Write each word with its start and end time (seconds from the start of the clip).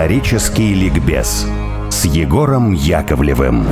Исторический 0.00 0.74
ликбез 0.74 1.46
с 1.90 2.04
Егором 2.06 2.72
Яковлевым. 2.72 3.66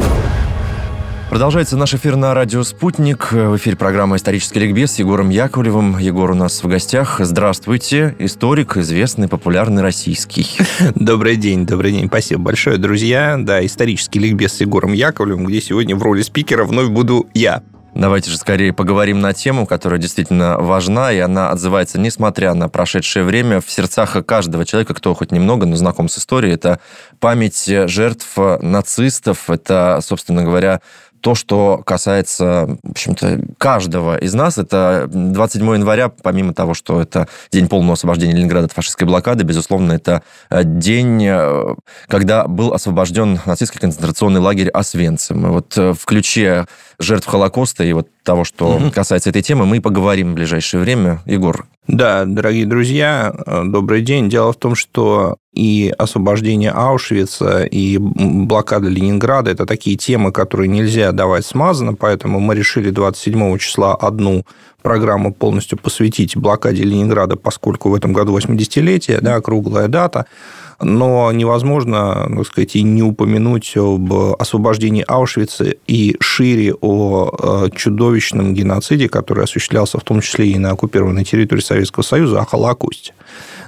Продолжается 1.31 1.77
наш 1.77 1.95
эфир 1.95 2.17
на 2.17 2.33
радио 2.33 2.63
«Спутник». 2.63 3.33
В 3.33 3.57
эфире 3.57 3.77
программа 3.77 4.17
«Исторический 4.17 4.61
ликбез» 4.61 4.93
с 4.93 4.99
Егором 4.99 5.29
Яковлевым. 5.29 5.99
Егор 5.99 6.31
у 6.31 6.35
нас 6.35 6.63
в 6.63 6.69
гостях. 6.69 7.21
Здравствуйте. 7.21 8.17
Историк, 8.19 8.77
известный, 8.79 9.29
популярный 9.29 9.83
российский. 9.83 10.47
Добрый 10.95 11.37
день, 11.37 11.67
добрый 11.67 11.93
день. 11.93 12.07
Спасибо 12.07 12.43
большое, 12.43 12.79
друзья. 12.79 13.37
Да, 13.39 13.65
«Исторический 13.65 14.19
ликбез» 14.19 14.55
с 14.55 14.61
Егором 14.61 14.93
Яковлевым, 14.93 15.47
где 15.47 15.61
сегодня 15.61 15.97
в 15.97 16.03
роли 16.03 16.23
спикера 16.23 16.65
вновь 16.65 16.89
буду 16.89 17.29
я. 17.35 17.63
Давайте 17.99 18.31
же 18.31 18.37
скорее 18.37 18.73
поговорим 18.73 19.21
на 19.21 19.33
тему, 19.33 19.67
которая 19.67 19.99
действительно 19.99 20.57
важна, 20.57 21.11
и 21.11 21.19
она 21.19 21.51
отзывается, 21.51 21.99
несмотря 21.99 22.55
на 22.55 22.69
прошедшее 22.69 23.25
время, 23.25 23.61
в 23.61 23.69
сердцах 23.69 24.25
каждого 24.25 24.65
человека, 24.65 24.95
кто 24.95 25.15
хоть 25.15 25.33
немного, 25.33 25.67
но 25.67 25.75
знаком 25.75 26.09
с 26.09 26.17
историей. 26.17 26.55
Это 26.55 26.79
память 27.19 27.67
жертв 27.67 28.37
нацистов, 28.61 29.51
это, 29.51 29.99
собственно 30.01 30.45
говоря, 30.45 30.81
то, 31.21 31.35
что 31.35 31.83
касается, 31.85 32.79
в 32.83 32.91
общем-то, 32.93 33.41
каждого 33.59 34.17
из 34.17 34.35
нас. 34.35 34.59
Это 34.59 35.09
27 35.09 35.75
января, 35.75 36.09
помимо 36.09 36.55
того, 36.55 36.75
что 36.75 37.01
это 37.01 37.29
день 37.51 37.69
полного 37.69 37.95
освобождения 37.95 38.35
Ленинграда 38.35 38.67
от 38.67 38.73
фашистской 38.73 39.07
блокады, 39.07 39.45
безусловно, 39.45 39.93
это 39.93 40.23
э, 40.51 40.63
день, 40.65 41.25
э, 41.27 41.75
когда 42.07 42.47
был 42.47 42.73
освобожден 42.73 43.41
нацистский 43.47 43.81
концентрационный 43.81 44.41
лагерь 44.41 44.69
Освенцим. 44.69 45.47
И 45.47 45.51
вот 45.51 45.77
э, 45.77 45.93
в 45.93 46.05
ключе 46.05 46.67
жертв 46.99 47.27
Холокоста 47.27 47.85
и 47.85 47.93
вот 47.93 48.09
того, 48.23 48.45
что 48.45 48.77
угу. 48.77 48.91
касается 48.91 49.31
этой 49.31 49.43
темы, 49.43 49.67
мы 49.67 49.81
поговорим 49.81 50.33
в 50.33 50.35
ближайшее 50.35 50.81
время. 50.81 51.21
Егор, 51.27 51.67
да, 51.89 52.27
дорогие 52.27 52.67
друзья, 52.67 53.35
добрый 53.65 54.03
день. 54.03 54.29
Дело 54.29 54.53
в 54.53 54.57
том, 54.57 54.75
что 54.75 55.37
и 55.55 55.93
освобождение 55.97 56.71
Аушвица, 56.71 57.65
и 57.65 57.97
блокада 57.99 58.89
Ленинграда– 58.89 59.51
это 59.53 59.65
такие 59.65 59.97
темы, 59.97 60.31
которые 60.31 60.69
нельзя 60.69 61.13
давать 61.13 61.47
смазанно, 61.47 61.95
поэтому 61.95 62.41
мы 62.41 62.55
решили 62.55 62.91
27 62.91 63.57
числа 63.57 63.95
одну 63.95 64.45
программу 64.83 65.33
полностью 65.33 65.79
посвятить 65.79 66.37
блокаде 66.37 66.83
Ленинграда, 66.83 67.37
поскольку 67.37 67.89
в 67.89 67.95
этом 67.95 68.13
году 68.13 68.37
80-летие, 68.37 69.21
да, 69.23 69.41
круглая 69.41 69.89
дата– 69.89 70.27
но 70.81 71.33
невозможно, 71.33 72.31
так 72.35 72.47
сказать, 72.47 72.77
и 72.77 72.83
не 72.83 73.03
упомянуть 73.03 73.77
об 73.77 74.13
освобождении 74.39 75.05
Аушвица 75.07 75.75
и 75.87 76.17
шире 76.21 76.75
о 76.81 77.67
э, 77.67 77.71
чудовищном 77.75 78.55
геноциде, 78.55 79.09
который 79.09 79.45
осуществлялся 79.45 79.99
в 79.99 80.05
том 80.05 80.21
числе 80.21 80.49
и 80.49 80.59
на 80.59 80.71
оккупированной 80.71 81.25
территории 81.25 81.63
Советского 81.63 82.05
Союза, 82.05 82.41
о 82.41 82.47
Холокосте. 82.47 83.13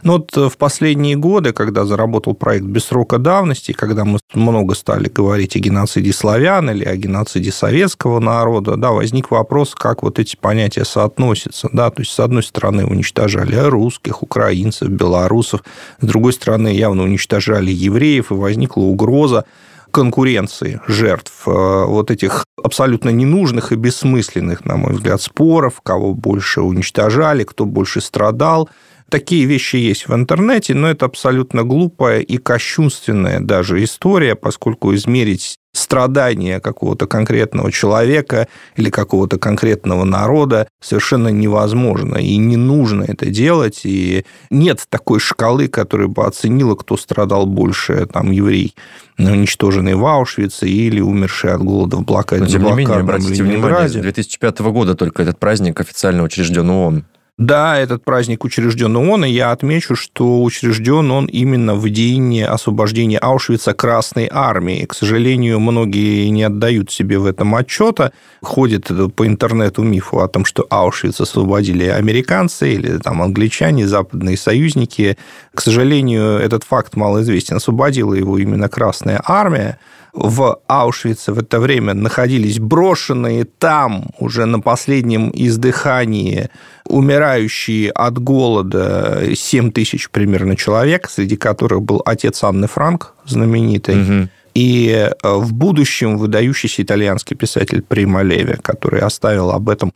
Но 0.03 0.15
вот 0.15 0.37
э, 0.37 0.49
в 0.49 0.57
последние 0.57 1.17
годы, 1.17 1.53
когда 1.53 1.85
заработал 1.85 2.35
проект 2.35 2.65
«Без 2.65 2.85
срока 2.85 3.19
давности», 3.19 3.73
когда 3.73 4.05
мы 4.05 4.19
много 4.35 4.75
стали 4.75 5.09
говорить 5.09 5.57
о 5.57 5.59
геноциде 5.59 6.13
славян 6.13 6.71
или 6.71 6.85
о 6.85 6.97
геноциде 6.97 7.53
советского 7.53 8.21
народа, 8.21 8.77
да, 8.77 8.91
возник 8.91 9.31
вопрос, 9.31 9.75
как 9.75 10.03
вот 10.03 10.19
эти 10.19 10.37
понятия 10.37 10.85
соотносятся. 10.85 11.69
Да? 11.73 11.91
То 11.91 12.03
есть, 12.03 12.13
с 12.13 12.21
одной 12.21 12.43
стороны, 12.43 12.87
уничтожали 12.87 13.57
русских, 13.57 14.23
украинцев, 14.23 14.89
белорусов, 14.89 15.63
с 16.01 16.07
другой 16.07 16.33
стороны, 16.33 16.69
явно 16.69 17.03
уничтожали 17.03 17.71
евреев, 17.71 18.31
и 18.31 18.35
возникла 18.35 18.83
угроза 18.83 19.45
конкуренции 19.91 20.81
жертв 20.87 21.43
э, 21.47 21.51
вот 21.51 22.13
этих 22.13 22.45
абсолютно 22.63 23.11
ненужных 23.11 23.73
и 23.73 23.75
бессмысленных, 23.75 24.65
на 24.65 24.77
мой 24.77 24.95
взгляд, 24.95 25.21
споров, 25.21 25.81
кого 25.83 26.15
больше 26.15 26.63
уничтожали, 26.63 27.45
кто 27.45 27.67
больше 27.67 28.01
страдал– 28.01 28.71
Такие 29.11 29.45
вещи 29.45 29.77
есть 29.77 30.07
в 30.09 30.15
интернете, 30.15 30.75
но 30.75 30.89
это 30.89 31.07
абсолютно 31.07 31.65
глупая 31.65 32.21
и 32.21 32.39
кощунственная 32.39 33.41
даже 33.41 33.83
история, 33.83 34.37
поскольку 34.37 34.95
измерить 34.95 35.59
страдания 35.73 36.61
какого-то 36.61 37.07
конкретного 37.07 37.71
человека 37.71 38.49
или 38.77 38.91
какого-то 38.91 39.39
конкретного 39.39 40.05
народа 40.05 40.69
совершенно 40.81 41.29
невозможно 41.29 42.17
и 42.17 42.37
не 42.37 42.57
нужно 42.57 43.05
это 43.05 43.27
делать 43.27 43.83
и 43.85 44.25
нет 44.51 44.85
такой 44.89 45.21
шкалы, 45.21 45.69
которая 45.69 46.09
бы 46.09 46.25
оценила, 46.25 46.75
кто 46.75 46.97
страдал 46.97 47.47
больше, 47.47 48.07
там 48.07 48.31
еврей 48.31 48.75
уничтоженный 49.19 49.95
в 49.95 50.07
Аушвице 50.07 50.69
или 50.69 51.01
умерший 51.01 51.53
от 51.53 51.63
голода 51.63 51.97
в 51.99 52.05
блокаде. 52.05 52.43
Но, 52.43 52.49
тем 52.49 52.65
не 52.65 52.73
менее, 52.73 52.97
обратите 52.97 53.43
внимание, 53.43 53.89
с 53.89 53.93
2005 53.93 54.61
года 54.61 54.95
только 54.95 55.23
этот 55.23 55.39
праздник 55.39 55.81
официально 55.81 56.23
учрежден 56.23 56.69
ООН. 56.71 57.05
Да, 57.41 57.79
этот 57.79 58.05
праздник 58.05 58.45
учрежден 58.45 58.95
ООН, 58.95 59.25
и 59.25 59.31
я 59.31 59.51
отмечу, 59.51 59.97
что 59.97 60.43
учрежден 60.43 61.11
он 61.11 61.25
именно 61.25 61.75
в 61.75 61.89
день 61.89 62.43
освобождения 62.43 63.17
Аушвица 63.17 63.73
Красной 63.73 64.29
Армии. 64.31 64.85
К 64.85 64.93
сожалению, 64.93 65.59
многие 65.59 66.29
не 66.29 66.43
отдают 66.43 66.91
себе 66.91 67.19
в 67.19 67.25
этом 67.25 67.55
отчета. 67.55 68.13
Ходит 68.43 68.91
по 69.17 69.27
интернету 69.27 69.83
мифу 69.83 70.21
о 70.21 70.29
том, 70.29 70.45
что 70.45 70.67
Аушвиц 70.69 71.19
освободили 71.19 71.85
американцы 71.85 72.75
или 72.75 72.99
там 72.99 73.23
англичане, 73.23 73.89
западные 73.89 74.37
союзники. 74.37 75.17
К 75.55 75.63
сожалению, 75.63 76.37
этот 76.37 76.65
факт 76.65 76.95
малоизвестен. 76.95 77.57
Освободила 77.57 78.13
его 78.13 78.37
именно 78.37 78.69
Красная 78.69 79.19
Армия 79.25 79.79
в 80.13 80.61
Аушвице 80.67 81.33
в 81.33 81.39
это 81.39 81.61
время 81.61 81.95
находились 81.95 82.59
брошенные 82.59 83.45
там 83.45 84.07
уже 84.19 84.47
на 84.47 84.61
последнем 84.61 85.31
издыхании 85.33 86.51
умирающие 86.87 87.91
от 87.91 88.19
голода 88.19 89.23
7 89.35 89.71
тысяч 89.71 90.11
примерно 90.11 90.57
человек, 90.57 91.09
среди 91.09 91.37
которых 91.37 91.83
был 91.83 92.03
отец 92.05 92.43
Анны 92.43 92.67
Франк, 92.67 93.15
знаменитый, 93.27 94.03
угу 94.03 94.29
и 94.61 94.91
э, 94.91 95.35
в 95.35 95.55
будущем 95.55 96.19
выдающийся 96.19 96.83
итальянский 96.83 97.35
писатель 97.35 97.81
Прима 97.81 98.23
Леви, 98.23 98.57
который 98.61 99.01
оставил 99.01 99.51
об 99.53 99.71
этом 99.71 99.95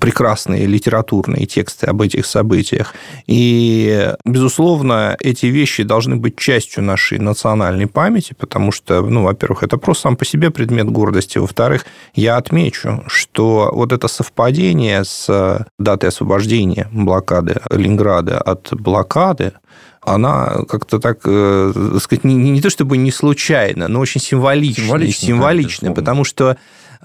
прекрасные 0.00 0.66
литературные 0.66 1.44
тексты 1.44 1.86
об 1.86 2.00
этих 2.00 2.24
событиях. 2.24 2.94
И, 3.26 4.14
безусловно, 4.24 5.16
эти 5.20 5.46
вещи 5.46 5.82
должны 5.82 6.16
быть 6.16 6.36
частью 6.36 6.84
нашей 6.84 7.18
национальной 7.18 7.86
памяти, 7.86 8.34
потому 8.38 8.72
что, 8.72 9.02
ну, 9.02 9.24
во-первых, 9.24 9.62
это 9.62 9.76
просто 9.76 10.02
сам 10.04 10.16
по 10.16 10.24
себе 10.24 10.50
предмет 10.50 10.86
гордости. 10.90 11.38
Во-вторых, 11.38 11.84
я 12.14 12.36
отмечу, 12.36 13.04
что 13.08 13.70
вот 13.74 13.92
это 13.92 14.08
совпадение 14.08 15.04
с 15.04 15.66
датой 15.78 16.08
освобождения 16.08 16.88
блокады 16.92 17.60
Ленинграда 17.70 18.40
от 18.40 18.68
блокады, 18.72 19.52
она 20.14 20.64
как-то 20.68 20.98
так, 20.98 21.20
э, 21.24 21.98
сказать, 22.00 22.24
не, 22.24 22.34
не 22.34 22.60
то 22.60 22.70
чтобы 22.70 22.96
не 22.96 23.10
случайно, 23.10 23.88
но 23.88 24.00
очень 24.00 24.20
символичная. 24.20 24.84
Символично, 24.84 25.26
символично 25.26 25.92
потому 25.92 26.24
что 26.24 26.56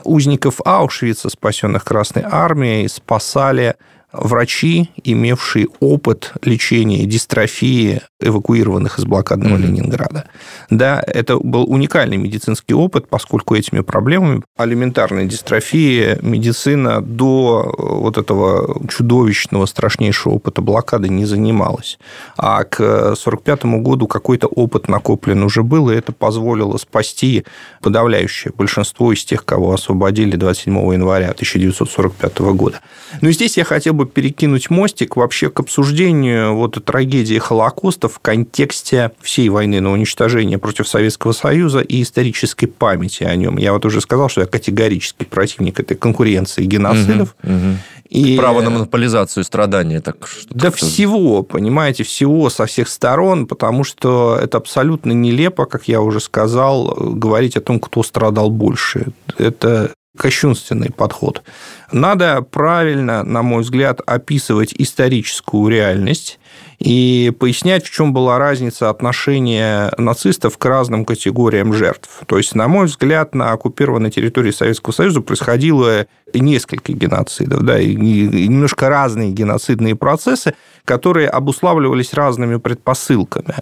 узников 0.03 0.59
Аушвица, 0.65 1.29
спасенных 1.29 1.83
Красной 1.83 2.23
Армией, 2.23 2.87
спасали 2.87 3.75
врачи, 4.13 4.89
имевшие 5.03 5.67
опыт 5.79 6.33
лечения 6.43 7.05
дистрофии 7.05 8.01
эвакуированных 8.21 8.99
из 8.99 9.05
блокадного 9.05 9.57
mm-hmm. 9.57 9.61
Ленинграда. 9.61 10.25
Да, 10.69 11.03
это 11.05 11.37
был 11.37 11.65
уникальный 11.69 12.17
медицинский 12.17 12.73
опыт, 12.73 13.09
поскольку 13.09 13.55
этими 13.55 13.81
проблемами 13.81 14.43
алиментарной 14.57 15.25
дистрофии 15.25 16.17
медицина 16.21 17.01
до 17.01 17.73
вот 17.77 18.17
этого 18.17 18.87
чудовищного, 18.87 19.65
страшнейшего 19.65 20.33
опыта 20.33 20.61
блокады 20.61 21.09
не 21.09 21.25
занималась. 21.25 21.97
А 22.37 22.63
к 22.63 22.75
1945 22.79 23.65
году 23.81 24.07
какой-то 24.07 24.47
опыт 24.47 24.87
накоплен 24.87 25.43
уже 25.43 25.63
был, 25.63 25.89
и 25.89 25.95
это 25.95 26.11
позволило 26.11 26.77
спасти 26.77 27.45
подавляющее 27.81 28.53
большинство 28.55 29.11
из 29.11 29.25
тех, 29.25 29.43
кого 29.43 29.73
освободили 29.73 30.35
27 30.35 30.93
января 30.93 31.31
1945 31.31 32.39
года. 32.53 32.79
Но 33.21 33.31
здесь 33.31 33.57
я 33.57 33.63
хотел 33.63 33.93
бы 33.93 34.02
бы 34.03 34.09
перекинуть 34.09 34.69
мостик 34.69 35.15
вообще 35.15 35.49
к 35.49 35.59
обсуждению 35.59 36.55
вот 36.55 36.83
трагедии 36.83 37.37
Холокоста 37.37 38.07
в 38.07 38.19
контексте 38.19 39.11
всей 39.21 39.49
войны 39.49 39.81
на 39.81 39.91
уничтожение 39.91 40.57
против 40.57 40.87
Советского 40.87 41.31
Союза 41.31 41.79
и 41.79 42.01
исторической 42.01 42.67
памяти 42.67 43.23
о 43.23 43.35
нем. 43.35 43.57
Я 43.57 43.73
вот 43.73 43.85
уже 43.85 44.01
сказал, 44.01 44.29
что 44.29 44.41
я 44.41 44.47
категорический 44.47 45.25
противник 45.25 45.79
этой 45.79 45.95
конкуренции 45.95 46.65
геноцидов. 46.65 47.35
Угу, 47.43 47.53
угу. 47.53 47.77
И... 48.09 48.37
Право 48.37 48.61
на 48.61 48.69
монополизацию 48.69 49.43
страдания. 49.43 49.99
Так 49.99 50.27
что 50.27 50.53
да 50.53 50.69
всего, 50.69 51.41
понимаете, 51.41 52.03
всего 52.03 52.49
со 52.51 52.67
всех 52.67 52.87
сторон, 52.87 53.47
потому 53.47 53.83
что 53.83 54.37
это 54.39 54.59
абсолютно 54.59 55.13
нелепо, 55.13 55.65
как 55.65 55.87
я 55.87 55.99
уже 55.99 56.19
сказал, 56.19 56.95
говорить 56.95 57.57
о 57.57 57.61
том, 57.61 57.79
кто 57.79 58.03
страдал 58.03 58.51
больше. 58.51 59.07
Это 59.39 59.93
кощунственный 60.17 60.91
подход. 60.91 61.41
Надо 61.91 62.41
правильно, 62.41 63.23
на 63.23 63.41
мой 63.41 63.63
взгляд, 63.63 63.99
описывать 64.05 64.73
историческую 64.77 65.67
реальность 65.69 66.39
и 66.79 67.31
пояснять, 67.39 67.85
в 67.85 67.91
чем 67.91 68.13
была 68.13 68.37
разница 68.37 68.89
отношения 68.89 69.91
нацистов 69.97 70.57
к 70.57 70.65
разным 70.65 71.05
категориям 71.05 71.73
жертв. 71.73 72.09
То 72.27 72.37
есть, 72.37 72.53
на 72.53 72.67
мой 72.67 72.85
взгляд, 72.85 73.33
на 73.33 73.51
оккупированной 73.53 74.11
территории 74.11 74.51
Советского 74.51 74.93
Союза 74.93 75.21
происходило 75.21 76.05
несколько 76.33 76.93
геноцидов, 76.93 77.63
да, 77.63 77.79
и 77.79 77.95
немножко 77.95 78.89
разные 78.89 79.31
геноцидные 79.31 79.95
процессы, 79.95 80.55
которые 80.85 81.29
обуславливались 81.29 82.13
разными 82.13 82.57
предпосылками. 82.57 83.55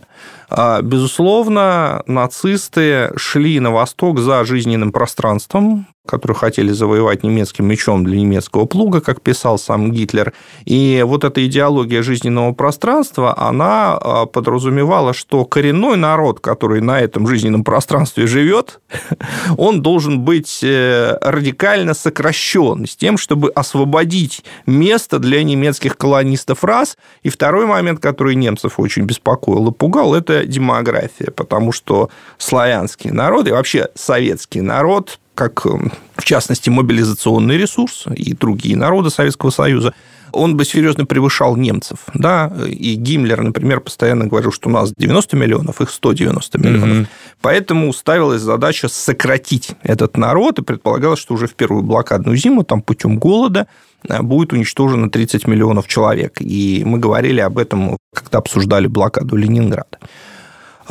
А, 0.49 0.81
безусловно, 0.81 2.03
нацисты 2.07 3.11
шли 3.15 3.59
на 3.59 3.71
восток 3.71 4.19
за 4.19 4.43
жизненным 4.43 4.91
пространством, 4.91 5.87
которую 6.05 6.35
хотели 6.35 6.71
завоевать 6.71 7.23
немецким 7.23 7.67
мечом 7.67 8.03
для 8.03 8.19
немецкого 8.19 8.65
плуга, 8.65 9.01
как 9.01 9.21
писал 9.21 9.59
сам 9.59 9.91
Гитлер. 9.91 10.33
И 10.65 11.03
вот 11.05 11.23
эта 11.23 11.45
идеология 11.45 12.01
жизненного 12.01 12.53
пространства, 12.53 13.37
она 13.37 13.93
а, 13.93 14.25
подразумевала, 14.25 15.13
что 15.13 15.45
коренной 15.45 15.95
народ, 15.95 16.39
который 16.39 16.81
на 16.81 16.99
этом 16.99 17.27
жизненном 17.27 17.63
пространстве 17.63 18.27
живет, 18.27 18.81
он 19.57 19.81
должен 19.81 20.21
быть 20.21 20.61
э, 20.63 21.17
радикально 21.21 21.93
сокращен 21.93 22.87
с 22.87 22.95
тем, 22.95 23.17
чтобы 23.17 23.49
освободить 23.51 24.43
место 24.65 25.19
для 25.19 25.43
немецких 25.43 25.97
колонистов 25.97 26.63
раз. 26.63 26.97
И 27.23 27.29
второй 27.29 27.65
момент, 27.65 27.99
который 27.99 28.35
немцев 28.35 28.79
очень 28.79 29.03
беспокоил 29.03 29.69
и 29.69 29.71
пугал, 29.71 30.15
это 30.15 30.45
демография, 30.45 31.31
потому 31.31 31.71
что 31.71 32.09
славянский 32.37 33.11
народ 33.11 33.47
и 33.47 33.51
вообще 33.51 33.89
советский 33.95 34.61
народ 34.61 35.19
как, 35.35 35.65
эм, 35.65 35.91
в 36.15 36.23
частности, 36.23 36.69
мобилизационный 36.69 37.57
ресурс 37.57 38.05
и 38.15 38.33
другие 38.33 38.75
народы 38.75 39.09
Советского 39.09 39.49
Союза, 39.49 39.93
он 40.31 40.57
бы 40.57 40.65
серьезно 40.65 41.05
превышал 41.05 41.55
немцев. 41.55 41.99
Да? 42.13 42.51
И 42.67 42.95
Гиммлер, 42.95 43.41
например, 43.41 43.79
постоянно 43.81 44.27
говорил, 44.27 44.51
что 44.51 44.69
у 44.69 44.71
нас 44.71 44.93
90 44.95 45.37
миллионов, 45.37 45.81
их 45.81 45.89
190 45.89 46.57
миллионов. 46.59 46.87
Mm-hmm. 46.87 47.07
Поэтому 47.41 47.93
ставилась 47.93 48.41
задача 48.41 48.87
сократить 48.87 49.71
этот 49.83 50.17
народ, 50.17 50.59
и 50.59 50.63
предполагалось, 50.63 51.19
что 51.19 51.33
уже 51.33 51.47
в 51.47 51.53
первую 51.53 51.83
блокадную 51.83 52.37
зиму, 52.37 52.63
там 52.63 52.81
путем 52.81 53.17
голода, 53.17 53.67
э, 54.07 54.21
будет 54.21 54.53
уничтожено 54.53 55.09
30 55.09 55.47
миллионов 55.47 55.87
человек. 55.87 56.37
И 56.39 56.83
мы 56.85 56.99
говорили 56.99 57.39
об 57.39 57.57
этом, 57.57 57.97
когда 58.13 58.39
обсуждали 58.39 58.87
блокаду 58.87 59.35
Ленинграда. 59.35 59.97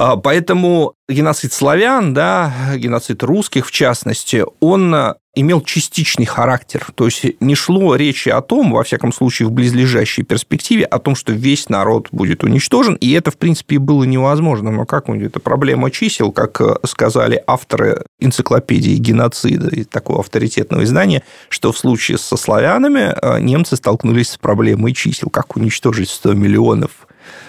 А, 0.02 0.17
поэтому 0.17 0.94
геноцид 1.11 1.52
славян, 1.52 2.14
да, 2.14 2.50
геноцид 2.76 3.23
русских 3.23 3.67
в 3.67 3.70
частности, 3.70 4.47
он 4.61 4.94
а, 4.94 5.17
имел 5.35 5.61
частичный 5.61 6.25
характер. 6.25 6.87
То 6.94 7.05
есть 7.05 7.38
не 7.41 7.55
шло 7.55 7.94
речи 7.97 8.31
о 8.31 8.41
том, 8.41 8.73
во 8.73 8.82
всяком 8.82 9.12
случае, 9.12 9.49
в 9.49 9.52
близлежащей 9.52 10.25
перспективе, 10.25 10.87
о 10.87 11.00
том, 11.00 11.14
что 11.14 11.35
весь 11.35 11.69
народ 11.69 12.08
будет 12.12 12.43
уничтожен. 12.44 12.94
И 12.94 13.12
это, 13.12 13.31
в 13.31 13.37
принципе, 13.37 13.79
было 13.79 14.05
невозможно. 14.05 14.70
Но 14.70 14.87
как 14.87 15.11
это 15.11 15.38
проблема 15.38 15.91
чисел, 15.91 16.32
как 16.32 16.62
э, 16.62 16.76
сказали 16.87 17.44
авторы 17.47 18.06
энциклопедии 18.20 18.97
геноцида 18.97 19.69
и 19.69 19.85
такого 19.85 20.20
авторитетного 20.20 20.85
издания, 20.85 21.25
что 21.50 21.73
в 21.73 21.79
случае 21.79 22.17
со 22.17 22.38
славянами 22.38 23.14
э, 23.20 23.41
немцы 23.41 23.76
столкнулись 23.76 24.31
с 24.31 24.38
проблемой 24.38 24.94
чисел. 24.94 25.29
Как 25.29 25.56
уничтожить 25.56 26.08
100 26.08 26.32
миллионов 26.32 27.06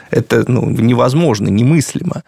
это 0.09 0.43
ну, 0.47 0.69
невозможно, 0.69 1.47
немыслимо. 1.47 2.23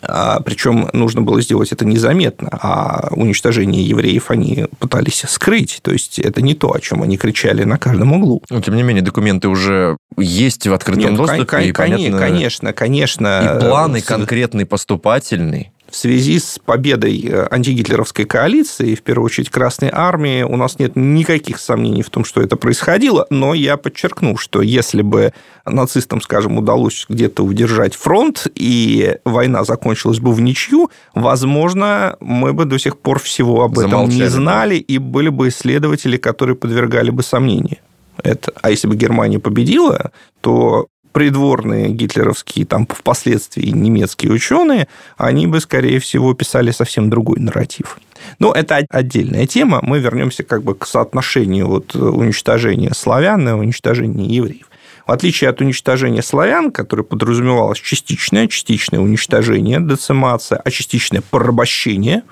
А, 0.00 0.40
причем 0.40 0.88
нужно 0.92 1.22
было 1.22 1.40
сделать 1.40 1.70
это 1.72 1.84
незаметно, 1.84 2.48
а 2.50 3.08
уничтожение 3.12 3.84
евреев 3.84 4.30
они 4.30 4.66
пытались 4.78 5.24
скрыть. 5.28 5.80
То 5.82 5.92
есть 5.92 6.18
это 6.18 6.42
не 6.42 6.54
то, 6.54 6.74
о 6.74 6.80
чем 6.80 7.02
они 7.02 7.16
кричали 7.16 7.64
на 7.64 7.78
каждом 7.78 8.12
углу. 8.12 8.42
Но, 8.50 8.60
тем 8.60 8.74
не 8.74 8.82
менее, 8.82 9.02
документы 9.02 9.48
уже 9.48 9.96
есть 10.16 10.66
в 10.66 10.72
открытом 10.72 11.02
Нет, 11.10 11.14
доступе. 11.14 11.44
Кон- 11.44 11.62
и, 11.62 11.72
понятно, 11.72 12.18
конечно, 12.18 12.72
конечно. 12.72 13.56
И 13.56 13.60
планы 13.60 14.00
конкретный, 14.00 14.66
поступательный 14.66 15.72
в 15.92 15.96
связи 15.96 16.38
с 16.38 16.58
победой 16.58 17.22
э, 17.22 17.48
антигитлеровской 17.50 18.24
коалиции, 18.24 18.94
в 18.94 19.02
первую 19.02 19.26
очередь 19.26 19.50
Красной 19.50 19.90
Армии, 19.92 20.42
у 20.42 20.56
нас 20.56 20.78
нет 20.78 20.92
никаких 20.96 21.58
сомнений 21.58 22.02
в 22.02 22.08
том, 22.08 22.24
что 22.24 22.40
это 22.40 22.56
происходило, 22.56 23.26
но 23.28 23.52
я 23.52 23.76
подчеркну, 23.76 24.38
что 24.38 24.62
если 24.62 25.02
бы 25.02 25.34
нацистам, 25.66 26.22
скажем, 26.22 26.56
удалось 26.56 27.04
где-то 27.10 27.44
удержать 27.44 27.94
фронт, 27.94 28.46
и 28.54 29.18
война 29.26 29.64
закончилась 29.64 30.18
бы 30.18 30.32
в 30.32 30.40
ничью, 30.40 30.90
возможно, 31.14 32.16
мы 32.20 32.54
бы 32.54 32.64
до 32.64 32.78
сих 32.78 32.96
пор 32.96 33.20
всего 33.20 33.62
об 33.62 33.78
этом 33.78 33.90
Замолчали, 33.90 34.18
не 34.18 34.28
знали, 34.28 34.76
и 34.76 34.96
были 34.96 35.28
бы 35.28 35.48
исследователи, 35.48 36.16
которые 36.16 36.56
подвергали 36.56 37.10
бы 37.10 37.22
сомнению 37.22 37.78
это. 38.22 38.52
А 38.62 38.70
если 38.70 38.88
бы 38.88 38.96
Германия 38.96 39.38
победила, 39.38 40.10
то 40.40 40.86
придворные 41.12 41.90
гитлеровские, 41.90 42.66
там, 42.66 42.86
впоследствии 42.86 43.68
немецкие 43.68 44.32
ученые, 44.32 44.88
они 45.16 45.46
бы, 45.46 45.60
скорее 45.60 45.98
всего, 45.98 46.34
писали 46.34 46.70
совсем 46.70 47.10
другой 47.10 47.38
нарратив. 47.38 47.98
Но 48.38 48.52
это 48.52 48.84
отдельная 48.88 49.46
тема. 49.46 49.80
Мы 49.82 49.98
вернемся 49.98 50.42
как 50.42 50.62
бы 50.62 50.74
к 50.74 50.86
соотношению 50.86 51.68
вот 51.68 51.94
уничтожения 51.94 52.92
славян 52.94 53.48
и 53.48 53.52
уничтожения 53.52 54.26
евреев. 54.26 54.66
В 55.06 55.10
отличие 55.10 55.50
от 55.50 55.60
уничтожения 55.60 56.22
славян, 56.22 56.70
которое 56.70 57.02
подразумевалось 57.02 57.78
частичное, 57.78 58.46
частичное 58.46 59.00
уничтожение, 59.00 59.80
децимация, 59.80 60.58
а 60.64 60.70
частичное 60.70 61.22
порабощение, 61.28 62.22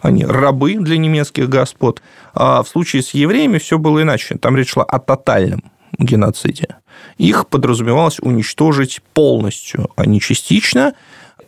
они 0.00 0.24
рабы 0.24 0.74
для 0.74 0.98
немецких 0.98 1.48
господ. 1.48 2.02
А 2.34 2.62
в 2.62 2.68
случае 2.68 3.02
с 3.02 3.10
евреями 3.14 3.58
все 3.58 3.78
было 3.78 4.02
иначе. 4.02 4.36
Там 4.36 4.56
речь 4.56 4.70
шла 4.70 4.84
о 4.84 4.98
тотальном 4.98 5.62
геноциде. 5.98 6.76
Их 7.18 7.46
подразумевалось 7.48 8.18
уничтожить 8.20 9.00
полностью, 9.14 9.90
а 9.96 10.06
не 10.06 10.20
частично, 10.20 10.94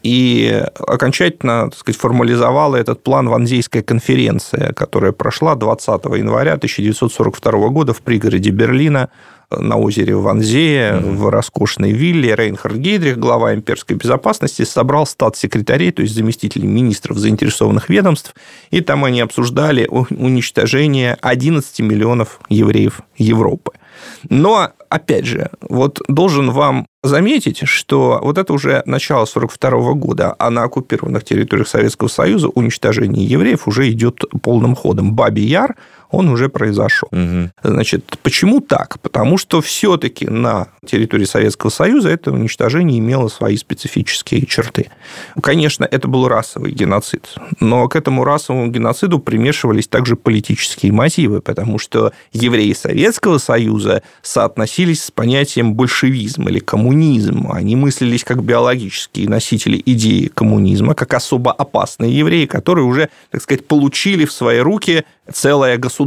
и 0.02 0.64
окончательно 0.78 1.70
так 1.70 1.78
сказать, 1.78 2.00
формализовала 2.00 2.76
этот 2.76 3.02
план 3.02 3.28
Ванзейская 3.28 3.82
конференция, 3.82 4.72
которая 4.72 5.12
прошла 5.12 5.54
20 5.54 6.04
января 6.16 6.54
1942 6.54 7.68
года 7.68 7.92
в 7.92 8.00
пригороде 8.00 8.50
Берлина 8.50 9.10
на 9.50 9.76
озере 9.76 10.16
Ванзее, 10.16 10.92
mm-hmm. 10.92 11.16
в 11.16 11.28
роскошной 11.28 11.92
вилле. 11.92 12.34
Рейнхард 12.34 12.76
Гейдрих, 12.76 13.18
глава 13.18 13.54
имперской 13.54 13.96
безопасности, 13.96 14.62
собрал 14.62 15.06
статс-секретарей, 15.06 15.92
то 15.92 16.02
есть 16.02 16.14
заместителей 16.14 16.68
министров 16.68 17.18
заинтересованных 17.18 17.88
ведомств, 17.88 18.34
и 18.70 18.80
там 18.80 19.04
они 19.04 19.20
обсуждали 19.20 19.86
уничтожение 19.88 21.16
11 21.20 21.80
миллионов 21.80 22.40
евреев 22.48 23.00
Европы. 23.16 23.72
Но, 24.28 24.70
опять 24.88 25.26
же, 25.26 25.50
вот 25.60 26.00
должен 26.08 26.50
вам 26.50 26.86
заметить, 27.02 27.66
что 27.66 28.20
вот 28.22 28.38
это 28.38 28.52
уже 28.52 28.82
начало 28.86 29.22
1942 29.22 29.94
года, 29.94 30.34
а 30.38 30.50
на 30.50 30.64
оккупированных 30.64 31.24
территориях 31.24 31.68
Советского 31.68 32.08
Союза 32.08 32.48
уничтожение 32.48 33.24
евреев 33.24 33.66
уже 33.66 33.90
идет 33.90 34.24
полным 34.42 34.74
ходом. 34.74 35.14
Бабий 35.14 35.44
Яр 35.44 35.76
он 36.10 36.28
уже 36.28 36.48
произошел. 36.48 37.08
Угу. 37.12 37.50
Значит, 37.62 38.18
почему 38.22 38.60
так? 38.60 38.98
Потому 39.00 39.38
что 39.38 39.60
все-таки 39.60 40.26
на 40.26 40.68
территории 40.86 41.24
Советского 41.24 41.70
Союза 41.70 42.10
это 42.10 42.32
уничтожение 42.32 42.98
имело 42.98 43.28
свои 43.28 43.56
специфические 43.56 44.46
черты. 44.46 44.90
Конечно, 45.42 45.84
это 45.84 46.08
был 46.08 46.28
расовый 46.28 46.72
геноцид, 46.72 47.34
но 47.60 47.88
к 47.88 47.96
этому 47.96 48.24
расовому 48.24 48.68
геноциду 48.68 49.18
примешивались 49.18 49.88
также 49.88 50.16
политические 50.16 50.92
мотивы, 50.92 51.40
потому 51.40 51.78
что 51.78 52.12
евреи 52.32 52.72
Советского 52.72 53.38
Союза 53.38 54.02
соотносились 54.22 55.04
с 55.04 55.10
понятием 55.10 55.74
большевизм 55.74 56.48
или 56.48 56.58
коммунизм. 56.58 57.50
Они 57.52 57.76
мыслились 57.76 58.24
как 58.24 58.42
биологические 58.42 59.28
носители 59.28 59.80
идеи 59.86 60.30
коммунизма, 60.32 60.94
как 60.94 61.14
особо 61.14 61.52
опасные 61.52 62.16
евреи, 62.16 62.46
которые 62.46 62.84
уже, 62.84 63.10
так 63.30 63.42
сказать, 63.42 63.66
получили 63.66 64.24
в 64.24 64.32
свои 64.32 64.58
руки 64.58 65.04
целое 65.32 65.76
государство, 65.76 65.99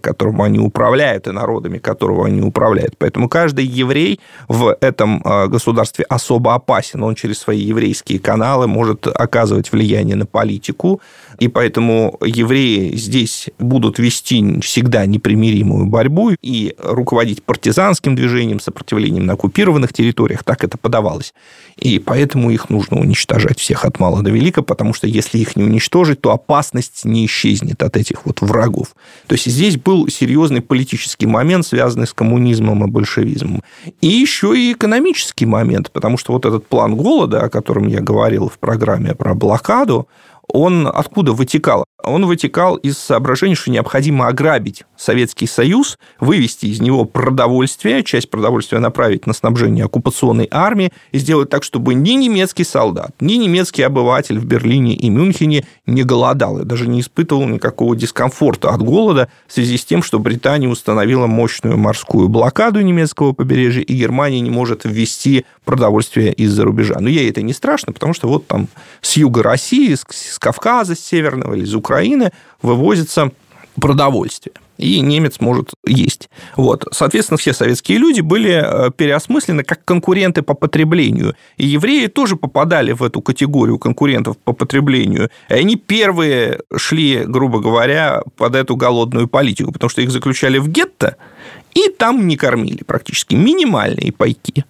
которым 0.00 0.42
они 0.42 0.58
управляют, 0.58 1.26
и 1.26 1.32
народами, 1.32 1.78
которого 1.78 2.26
они 2.26 2.42
управляют. 2.42 2.94
Поэтому 2.98 3.28
каждый 3.28 3.64
еврей 3.64 4.20
в 4.48 4.76
этом 4.80 5.22
а, 5.24 5.46
государстве 5.46 6.04
особо 6.08 6.54
опасен. 6.54 7.02
Он 7.02 7.14
через 7.14 7.38
свои 7.38 7.60
еврейские 7.60 8.18
каналы 8.18 8.66
может 8.66 9.06
оказывать 9.06 9.72
влияние 9.72 10.16
на 10.16 10.26
политику, 10.26 11.00
и 11.38 11.48
поэтому 11.48 12.18
евреи 12.24 12.96
здесь 12.96 13.48
будут 13.58 13.98
вести 13.98 14.60
всегда 14.60 15.06
непримиримую 15.06 15.86
борьбу 15.86 16.30
и 16.42 16.74
руководить 16.78 17.42
партизанским 17.42 18.14
движением, 18.14 18.60
сопротивлением 18.60 19.26
на 19.26 19.34
оккупированных 19.34 19.92
территориях. 19.92 20.44
Так 20.44 20.64
это 20.64 20.78
подавалось. 20.78 21.34
И 21.76 21.98
поэтому 21.98 22.50
их 22.50 22.70
нужно 22.70 22.98
уничтожать 22.98 23.58
всех 23.58 23.84
от 23.84 24.00
мала 24.00 24.22
до 24.22 24.30
велика, 24.30 24.62
потому 24.62 24.94
что 24.94 25.06
если 25.06 25.38
их 25.38 25.56
не 25.56 25.64
уничтожить, 25.64 26.20
то 26.20 26.32
опасность 26.32 27.04
не 27.04 27.26
исчезнет 27.26 27.82
от 27.82 27.96
этих 27.96 28.24
вот 28.24 28.40
врагов. 28.40 28.94
То 29.26 29.34
есть 29.34 29.46
здесь 29.46 29.76
был 29.76 30.08
серьезный 30.08 30.62
политический 30.62 31.26
момент, 31.26 31.66
связанный 31.66 32.06
с 32.06 32.14
коммунизмом 32.14 32.84
и 32.84 32.90
большевизмом. 32.90 33.62
И 34.00 34.06
еще 34.06 34.58
и 34.58 34.72
экономический 34.72 35.46
момент, 35.46 35.90
потому 35.92 36.16
что 36.16 36.32
вот 36.32 36.46
этот 36.46 36.66
план 36.66 36.96
голода, 36.96 37.42
о 37.42 37.48
котором 37.50 37.88
я 37.88 38.00
говорил 38.00 38.48
в 38.48 38.58
программе 38.58 39.14
про 39.14 39.34
блокаду, 39.34 40.08
он 40.52 40.86
откуда 40.86 41.32
вытекал? 41.32 41.84
Он 42.02 42.24
вытекал 42.26 42.76
из 42.76 42.98
соображения, 42.98 43.56
что 43.56 43.70
необходимо 43.70 44.28
ограбить 44.28 44.84
Советский 44.96 45.46
Союз, 45.46 45.98
вывести 46.20 46.66
из 46.66 46.80
него 46.80 47.04
продовольствие, 47.04 48.04
часть 48.04 48.30
продовольствия 48.30 48.78
направить 48.78 49.26
на 49.26 49.32
снабжение 49.32 49.84
оккупационной 49.84 50.48
армии 50.50 50.92
и 51.10 51.18
сделать 51.18 51.50
так, 51.50 51.64
чтобы 51.64 51.94
ни 51.94 52.12
немецкий 52.12 52.64
солдат, 52.64 53.10
ни 53.20 53.34
немецкий 53.34 53.82
обыватель 53.82 54.38
в 54.38 54.44
Берлине 54.44 54.94
и 54.94 55.10
Мюнхене 55.10 55.64
не 55.86 56.04
голодал 56.04 56.60
и 56.60 56.64
даже 56.64 56.86
не 56.86 57.00
испытывал 57.00 57.46
никакого 57.48 57.96
дискомфорта 57.96 58.70
от 58.70 58.82
голода 58.82 59.28
в 59.48 59.52
связи 59.52 59.76
с 59.76 59.84
тем, 59.84 60.02
что 60.02 60.18
Британия 60.18 60.68
установила 60.68 61.26
мощную 61.26 61.76
морскую 61.76 62.28
блокаду 62.28 62.80
немецкого 62.80 63.32
побережья, 63.32 63.82
и 63.82 63.94
Германия 63.94 64.40
не 64.40 64.50
может 64.50 64.84
ввести 64.84 65.44
продовольствие 65.66 66.32
из-за 66.32 66.64
рубежа. 66.64 66.96
Но 66.98 67.10
ей 67.10 67.28
это 67.28 67.42
не 67.42 67.52
страшно, 67.52 67.92
потому 67.92 68.14
что 68.14 68.28
вот 68.28 68.46
там 68.46 68.68
с 69.02 69.18
юга 69.18 69.42
России, 69.42 69.94
с 69.94 70.38
Кавказа, 70.38 70.94
с 70.94 71.00
Северного 71.00 71.54
или 71.54 71.64
из 71.64 71.74
Украины 71.74 72.32
вывозится 72.62 73.30
продовольствие 73.78 74.54
и 74.78 75.00
немец 75.00 75.40
может 75.40 75.70
есть. 75.86 76.28
Вот. 76.56 76.86
Соответственно, 76.92 77.38
все 77.38 77.52
советские 77.52 77.98
люди 77.98 78.20
были 78.20 78.52
э, 78.52 78.90
переосмыслены 78.90 79.64
как 79.64 79.84
конкуренты 79.84 80.42
по 80.42 80.54
потреблению. 80.54 81.34
И 81.56 81.66
евреи 81.66 82.06
тоже 82.06 82.36
попадали 82.36 82.92
в 82.92 83.02
эту 83.02 83.20
категорию 83.20 83.78
конкурентов 83.78 84.36
по 84.38 84.52
потреблению. 84.52 85.30
И 85.48 85.54
они 85.54 85.76
первые 85.76 86.60
шли, 86.76 87.24
грубо 87.24 87.60
говоря, 87.60 88.22
под 88.36 88.54
эту 88.54 88.76
голодную 88.76 89.28
политику, 89.28 89.72
потому 89.72 89.90
что 89.90 90.02
их 90.02 90.10
заключали 90.10 90.58
в 90.58 90.68
гетто, 90.68 91.16
и 91.74 91.88
там 91.88 92.26
не 92.26 92.36
кормили 92.36 92.82
практически 92.84 93.34
минимальные 93.34 94.12
пайки. 94.12 94.64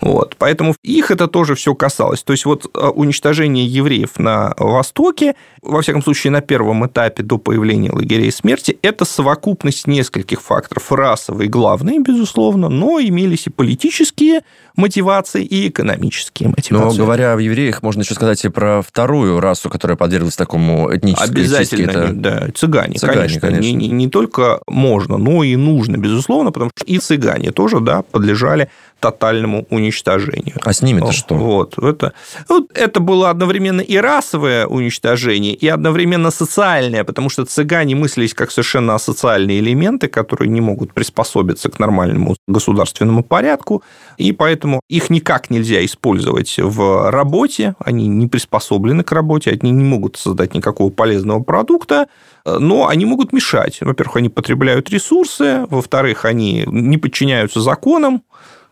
Вот. 0.00 0.36
Поэтому 0.38 0.74
их 0.82 1.10
это 1.10 1.26
тоже 1.28 1.54
все 1.54 1.74
касалось. 1.74 2.22
То 2.22 2.32
есть 2.32 2.44
вот 2.44 2.70
э, 2.74 2.86
уничтожение 2.86 3.66
евреев 3.66 4.18
на 4.18 4.54
Востоке, 4.58 5.34
во 5.62 5.82
всяком 5.82 6.02
случае 6.02 6.30
на 6.30 6.40
первом 6.40 6.86
этапе 6.86 7.22
до 7.22 7.38
появления 7.38 7.90
лагерей 7.90 8.30
смерти, 8.30 8.78
это 8.82 9.04
совокупность 9.04 9.86
нескольких 9.86 10.40
факторов. 10.40 10.92
Расовый 10.92 11.48
главный, 11.48 11.98
безусловно, 11.98 12.68
но 12.68 13.00
имелись 13.00 13.46
и 13.46 13.50
политические 13.50 14.42
мотивации, 14.76 15.44
и 15.44 15.68
экономические 15.68 16.50
мотивации. 16.50 16.98
Но 16.98 17.04
говоря 17.04 17.34
о 17.34 17.40
евреях, 17.40 17.82
можно 17.82 18.02
еще 18.02 18.14
сказать 18.14 18.44
и 18.44 18.48
про 18.48 18.82
вторую 18.82 19.40
расу, 19.40 19.70
которая 19.70 19.96
подверглась 19.96 20.36
такому 20.36 20.94
этническому... 20.94 21.30
Обязательно, 21.30 21.90
это... 21.90 22.12
да, 22.12 22.48
цыгане, 22.54 22.98
цыгане 22.98 23.18
конечно. 23.18 23.40
конечно. 23.40 23.62
Не, 23.62 23.72
не, 23.72 23.88
не 23.88 24.08
только 24.08 24.60
можно, 24.66 25.16
но 25.16 25.42
и 25.42 25.56
нужно, 25.56 25.96
безусловно, 25.96 26.52
потому 26.52 26.70
что 26.76 26.84
и 26.84 26.98
цыгане 26.98 27.50
тоже 27.52 27.80
да, 27.80 28.02
подлежали 28.02 28.70
тотальному 29.00 29.66
уничтожению. 29.70 30.56
А 30.62 30.72
с 30.72 30.82
ними-то 30.82 31.12
что? 31.12 31.34
Вот, 31.34 31.78
это, 31.78 32.12
вот, 32.48 32.70
это 32.74 33.00
было 33.00 33.30
одновременно 33.30 33.80
и 33.80 33.96
расовое 33.96 34.66
уничтожение, 34.66 35.54
и 35.54 35.68
одновременно 35.68 36.30
социальное, 36.30 37.04
потому 37.04 37.28
что 37.28 37.44
цыгане 37.44 37.94
мыслились 37.94 38.34
как 38.34 38.50
совершенно 38.50 38.94
асоциальные 38.94 39.60
элементы, 39.60 40.08
которые 40.08 40.48
не 40.48 40.60
могут 40.60 40.92
приспособиться 40.92 41.68
к 41.68 41.78
нормальному 41.78 42.36
государственному 42.48 43.22
порядку, 43.22 43.82
и 44.16 44.32
поэтому 44.32 44.80
их 44.88 45.10
никак 45.10 45.50
нельзя 45.50 45.84
использовать 45.84 46.56
в 46.58 47.10
работе, 47.10 47.74
они 47.78 48.08
не 48.08 48.26
приспособлены 48.26 49.04
к 49.04 49.12
работе, 49.12 49.50
они 49.50 49.70
не 49.72 49.84
могут 49.84 50.16
создать 50.16 50.54
никакого 50.54 50.90
полезного 50.90 51.42
продукта, 51.42 52.08
но 52.44 52.88
они 52.88 53.04
могут 53.04 53.32
мешать. 53.32 53.78
Во-первых, 53.80 54.16
они 54.16 54.28
потребляют 54.28 54.88
ресурсы, 54.90 55.66
во-вторых, 55.68 56.24
они 56.24 56.64
не 56.66 56.96
подчиняются 56.96 57.60
законам, 57.60 58.22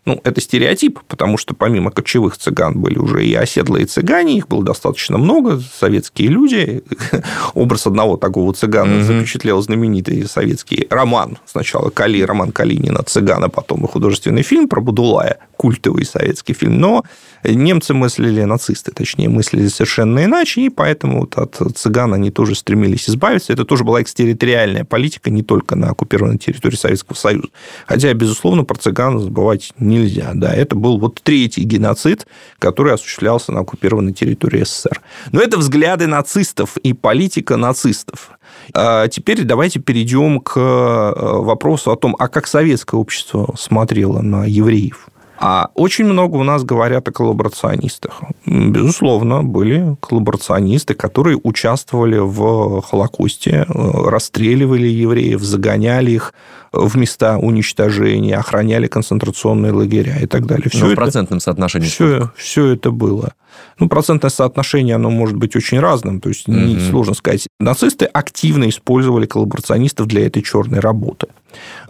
ну, 0.04 0.20
это 0.22 0.40
стереотип, 0.40 1.00
потому 1.08 1.38
что 1.38 1.54
помимо 1.54 1.90
кочевых 1.90 2.36
цыган 2.36 2.78
были 2.78 2.98
уже 2.98 3.24
и 3.24 3.34
оседлые 3.34 3.86
цыгане, 3.86 4.36
их 4.36 4.48
было 4.48 4.62
достаточно 4.62 5.16
много, 5.16 5.60
советские 5.78 6.28
люди. 6.28 6.82
Образ 7.54 7.86
одного 7.86 8.16
такого 8.16 8.52
цыгана 8.52 8.94
mm-hmm. 8.94 9.02
запечатлел 9.02 9.62
знаменитый 9.62 10.26
советский 10.28 10.86
роман. 10.90 11.38
Сначала 11.46 11.88
Кали, 11.88 12.20
роман 12.20 12.52
Калинина 12.52 13.02
«Цыгана», 13.02 13.48
потом 13.48 13.84
и 13.84 13.88
художественный 13.88 14.42
фильм 14.42 14.68
про 14.68 14.80
Будулая, 14.80 15.38
культовый 15.64 16.04
советский 16.04 16.52
фильм. 16.52 16.78
Но 16.78 17.04
немцы 17.42 17.94
мыслили, 17.94 18.42
нацисты, 18.44 18.92
точнее, 18.92 19.30
мыслили 19.30 19.68
совершенно 19.68 20.22
иначе, 20.22 20.60
и 20.60 20.68
поэтому 20.68 21.20
вот 21.20 21.38
от 21.38 21.56
цыган 21.74 22.12
они 22.12 22.30
тоже 22.30 22.54
стремились 22.54 23.08
избавиться. 23.08 23.50
Это 23.54 23.64
тоже 23.64 23.82
была 23.82 24.02
экстерриториальная 24.02 24.84
политика 24.84 25.30
не 25.30 25.42
только 25.42 25.74
на 25.74 25.88
оккупированной 25.88 26.36
территории 26.36 26.76
Советского 26.76 27.16
Союза. 27.16 27.48
Хотя, 27.86 28.12
безусловно, 28.12 28.64
про 28.64 28.76
цыган 28.76 29.18
забывать 29.20 29.72
не 29.78 29.94
нельзя. 29.94 30.32
Да, 30.34 30.52
это 30.52 30.76
был 30.76 30.98
вот 30.98 31.22
третий 31.22 31.62
геноцид, 31.62 32.26
который 32.58 32.92
осуществлялся 32.92 33.50
на 33.50 33.60
оккупированной 33.60 34.12
территории 34.12 34.64
СССР. 34.64 35.00
Но 35.32 35.40
это 35.40 35.56
взгляды 35.56 36.06
нацистов 36.06 36.76
и 36.76 36.92
политика 36.92 37.56
нацистов. 37.56 38.32
А 38.74 39.08
теперь 39.08 39.44
давайте 39.44 39.80
перейдем 39.80 40.40
к 40.40 40.58
э, 40.58 41.40
вопросу 41.40 41.90
о 41.90 41.96
том, 41.96 42.14
а 42.18 42.28
как 42.28 42.46
советское 42.46 42.96
общество 42.96 43.54
смотрело 43.58 44.20
на 44.20 44.44
евреев. 44.44 45.08
А 45.46 45.68
очень 45.74 46.06
много 46.06 46.36
у 46.36 46.42
нас 46.42 46.64
говорят 46.64 47.06
о 47.06 47.12
коллаборационистах. 47.12 48.22
Безусловно, 48.46 49.42
были 49.42 49.94
коллаборационисты, 50.00 50.94
которые 50.94 51.38
участвовали 51.42 52.16
в 52.16 52.80
Холокосте, 52.80 53.66
э, 53.68 54.08
расстреливали 54.08 54.86
евреев, 54.86 55.42
загоняли 55.42 56.12
их 56.12 56.32
в 56.72 56.96
места 56.96 57.36
уничтожения, 57.36 58.38
охраняли 58.38 58.86
концентрационные 58.86 59.72
лагеря 59.72 60.16
и 60.18 60.24
так 60.26 60.46
далее. 60.46 60.70
Все 60.70 60.78
Но 60.78 60.84
ну, 60.84 60.90
в 60.90 60.92
это, 60.94 61.02
процентном 61.02 61.40
соотношении 61.40 61.88
все, 61.88 62.30
все 62.36 62.68
это 62.68 62.90
было. 62.90 63.34
Ну, 63.78 63.88
процентное 63.88 64.30
соотношение, 64.30 64.94
оно 64.96 65.10
может 65.10 65.36
быть 65.36 65.56
очень 65.56 65.80
разным, 65.80 66.20
то 66.20 66.28
есть 66.28 66.48
угу. 66.48 66.78
сложно 66.90 67.14
сказать. 67.14 67.48
Нацисты 67.58 68.04
активно 68.04 68.68
использовали 68.68 69.26
коллаборационистов 69.26 70.06
для 70.06 70.26
этой 70.26 70.42
черной 70.42 70.80
работы. 70.80 71.28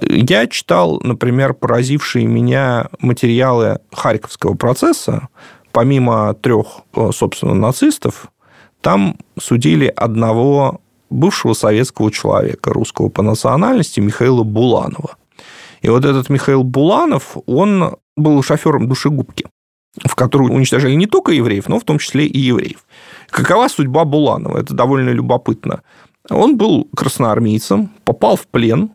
Я 0.00 0.46
читал, 0.46 1.00
например, 1.02 1.54
поразившие 1.54 2.26
меня 2.26 2.88
материалы 3.00 3.78
Харьковского 3.92 4.54
процесса, 4.54 5.28
помимо 5.72 6.34
трех, 6.34 6.82
э, 6.94 7.10
собственно, 7.12 7.54
нацистов, 7.54 8.28
там 8.80 9.16
судили 9.38 9.92
одного 9.94 10.80
бывшего 11.10 11.54
советского 11.54 12.10
человека, 12.10 12.72
русского 12.72 13.08
по 13.08 13.22
национальности, 13.22 14.00
Михаила 14.00 14.42
Буланова. 14.42 15.16
И 15.82 15.88
вот 15.88 16.04
этот 16.04 16.30
Михаил 16.30 16.64
Буланов, 16.64 17.36
он 17.46 17.96
был 18.16 18.42
шофером 18.42 18.88
душегубки, 18.88 19.46
в 20.02 20.14
которую 20.14 20.52
уничтожали 20.52 20.94
не 20.94 21.06
только 21.06 21.32
евреев, 21.32 21.68
но 21.68 21.78
в 21.78 21.84
том 21.84 21.98
числе 21.98 22.26
и 22.26 22.38
евреев. 22.38 22.84
Какова 23.30 23.68
судьба 23.68 24.04
Буланова? 24.04 24.58
Это 24.58 24.74
довольно 24.74 25.10
любопытно. 25.10 25.82
Он 26.30 26.56
был 26.56 26.88
красноармейцем, 26.96 27.90
попал 28.04 28.36
в 28.36 28.46
плен, 28.46 28.92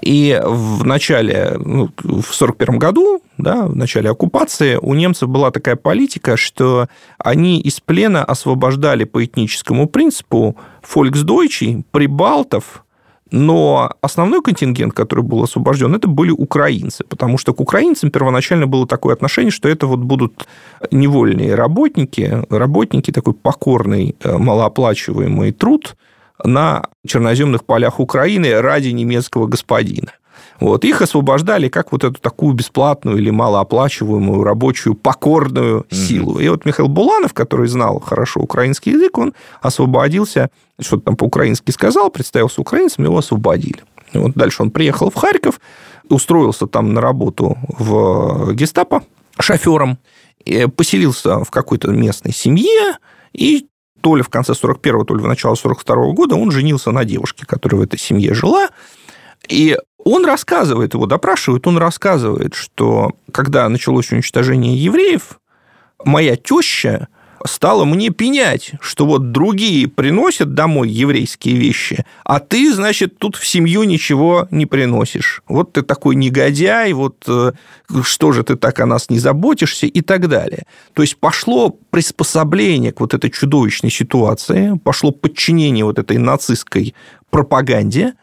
и 0.00 0.40
в 0.44 0.84
начале, 0.84 1.54
ну, 1.58 1.86
в 1.96 2.30
1941 2.30 2.78
году, 2.78 3.22
да, 3.36 3.66
в 3.66 3.76
начале 3.76 4.10
оккупации, 4.10 4.76
у 4.76 4.94
немцев 4.94 5.28
была 5.28 5.50
такая 5.50 5.76
политика, 5.76 6.36
что 6.36 6.88
они 7.18 7.60
из 7.60 7.80
плена 7.80 8.24
освобождали 8.24 9.04
по 9.04 9.24
этническому 9.24 9.88
принципу 9.88 10.56
фольксдойчей, 10.82 11.84
прибалтов, 11.90 12.84
но 13.30 13.90
основной 14.00 14.42
контингент, 14.42 14.92
который 14.92 15.24
был 15.24 15.42
освобожден, 15.42 15.94
это 15.94 16.08
были 16.08 16.30
украинцы, 16.30 17.04
потому 17.04 17.38
что 17.38 17.54
к 17.54 17.60
украинцам 17.60 18.10
первоначально 18.10 18.66
было 18.66 18.86
такое 18.86 19.14
отношение, 19.14 19.50
что 19.50 19.68
это 19.68 19.86
вот 19.86 20.00
будут 20.00 20.46
невольные 20.90 21.54
работники, 21.54 22.44
работники 22.50 23.10
такой 23.10 23.34
покорный, 23.34 24.16
э, 24.22 24.38
малооплачиваемый 24.38 25.52
труд– 25.52 25.96
на 26.44 26.84
черноземных 27.06 27.64
полях 27.64 28.00
Украины 28.00 28.60
ради 28.60 28.88
немецкого 28.88 29.46
господина. 29.46 30.12
Вот. 30.60 30.84
Их 30.84 31.02
освобождали 31.02 31.68
как 31.68 31.92
вот 31.92 32.04
эту 32.04 32.20
такую 32.20 32.54
бесплатную 32.54 33.18
или 33.18 33.30
малооплачиваемую 33.30 34.42
рабочую 34.42 34.94
покорную 34.94 35.86
силу. 35.90 36.38
И 36.38 36.48
вот 36.48 36.64
Михаил 36.64 36.88
Буланов, 36.88 37.32
который 37.32 37.68
знал 37.68 38.00
хорошо 38.00 38.40
украинский 38.40 38.92
язык, 38.92 39.18
он 39.18 39.34
освободился, 39.60 40.50
что-то 40.80 41.04
там 41.04 41.16
по-украински 41.16 41.70
сказал, 41.70 42.10
представился 42.10 42.60
украинцем, 42.60 43.04
его 43.04 43.18
освободили. 43.18 43.82
И 44.12 44.18
вот 44.18 44.32
дальше 44.34 44.62
он 44.62 44.70
приехал 44.70 45.10
в 45.10 45.14
Харьков, 45.14 45.60
устроился 46.08 46.66
там 46.66 46.94
на 46.94 47.00
работу 47.00 47.56
в 47.68 48.52
гестапо 48.54 49.04
шофером, 49.38 49.98
поселился 50.76 51.44
в 51.44 51.50
какой-то 51.50 51.90
местной 51.92 52.32
семье, 52.32 52.96
и 53.32 53.66
то 54.00 54.16
ли 54.16 54.22
в 54.22 54.28
конце 54.28 54.52
41-го, 54.52 55.04
то 55.04 55.14
ли 55.14 55.22
в 55.22 55.26
начале 55.26 55.54
42-го 55.54 56.12
года 56.14 56.36
он 56.36 56.50
женился 56.50 56.90
на 56.90 57.04
девушке, 57.04 57.44
которая 57.46 57.80
в 57.80 57.84
этой 57.84 57.98
семье 57.98 58.32
жила. 58.32 58.68
И 59.48 59.76
он 60.04 60.24
рассказывает, 60.24 60.94
его 60.94 61.06
допрашивают, 61.06 61.66
он 61.66 61.78
рассказывает, 61.78 62.54
что 62.54 63.12
когда 63.32 63.68
началось 63.68 64.10
уничтожение 64.12 64.76
евреев, 64.76 65.40
моя 66.04 66.36
теща 66.36 67.08
стала 67.44 67.84
мне 67.84 68.10
пенять, 68.10 68.72
что 68.80 69.06
вот 69.06 69.32
другие 69.32 69.88
приносят 69.88 70.54
домой 70.54 70.88
еврейские 70.88 71.56
вещи, 71.56 72.04
а 72.24 72.40
ты, 72.40 72.72
значит, 72.72 73.18
тут 73.18 73.36
в 73.36 73.46
семью 73.46 73.84
ничего 73.84 74.48
не 74.50 74.66
приносишь. 74.66 75.42
Вот 75.48 75.72
ты 75.72 75.82
такой 75.82 76.16
негодяй, 76.16 76.92
вот 76.92 77.24
э, 77.28 77.52
что 78.02 78.32
же 78.32 78.42
ты 78.42 78.56
так 78.56 78.80
о 78.80 78.86
нас 78.86 79.10
не 79.10 79.18
заботишься 79.18 79.86
и 79.86 80.00
так 80.00 80.28
далее. 80.28 80.64
То 80.94 81.02
есть 81.02 81.16
пошло 81.18 81.70
приспособление 81.90 82.92
к 82.92 83.00
вот 83.00 83.14
этой 83.14 83.30
чудовищной 83.30 83.90
ситуации, 83.90 84.78
пошло 84.82 85.10
подчинение 85.12 85.84
вот 85.84 85.98
этой 85.98 86.18
нацистской 86.18 86.94
пропаганде, 87.30 88.14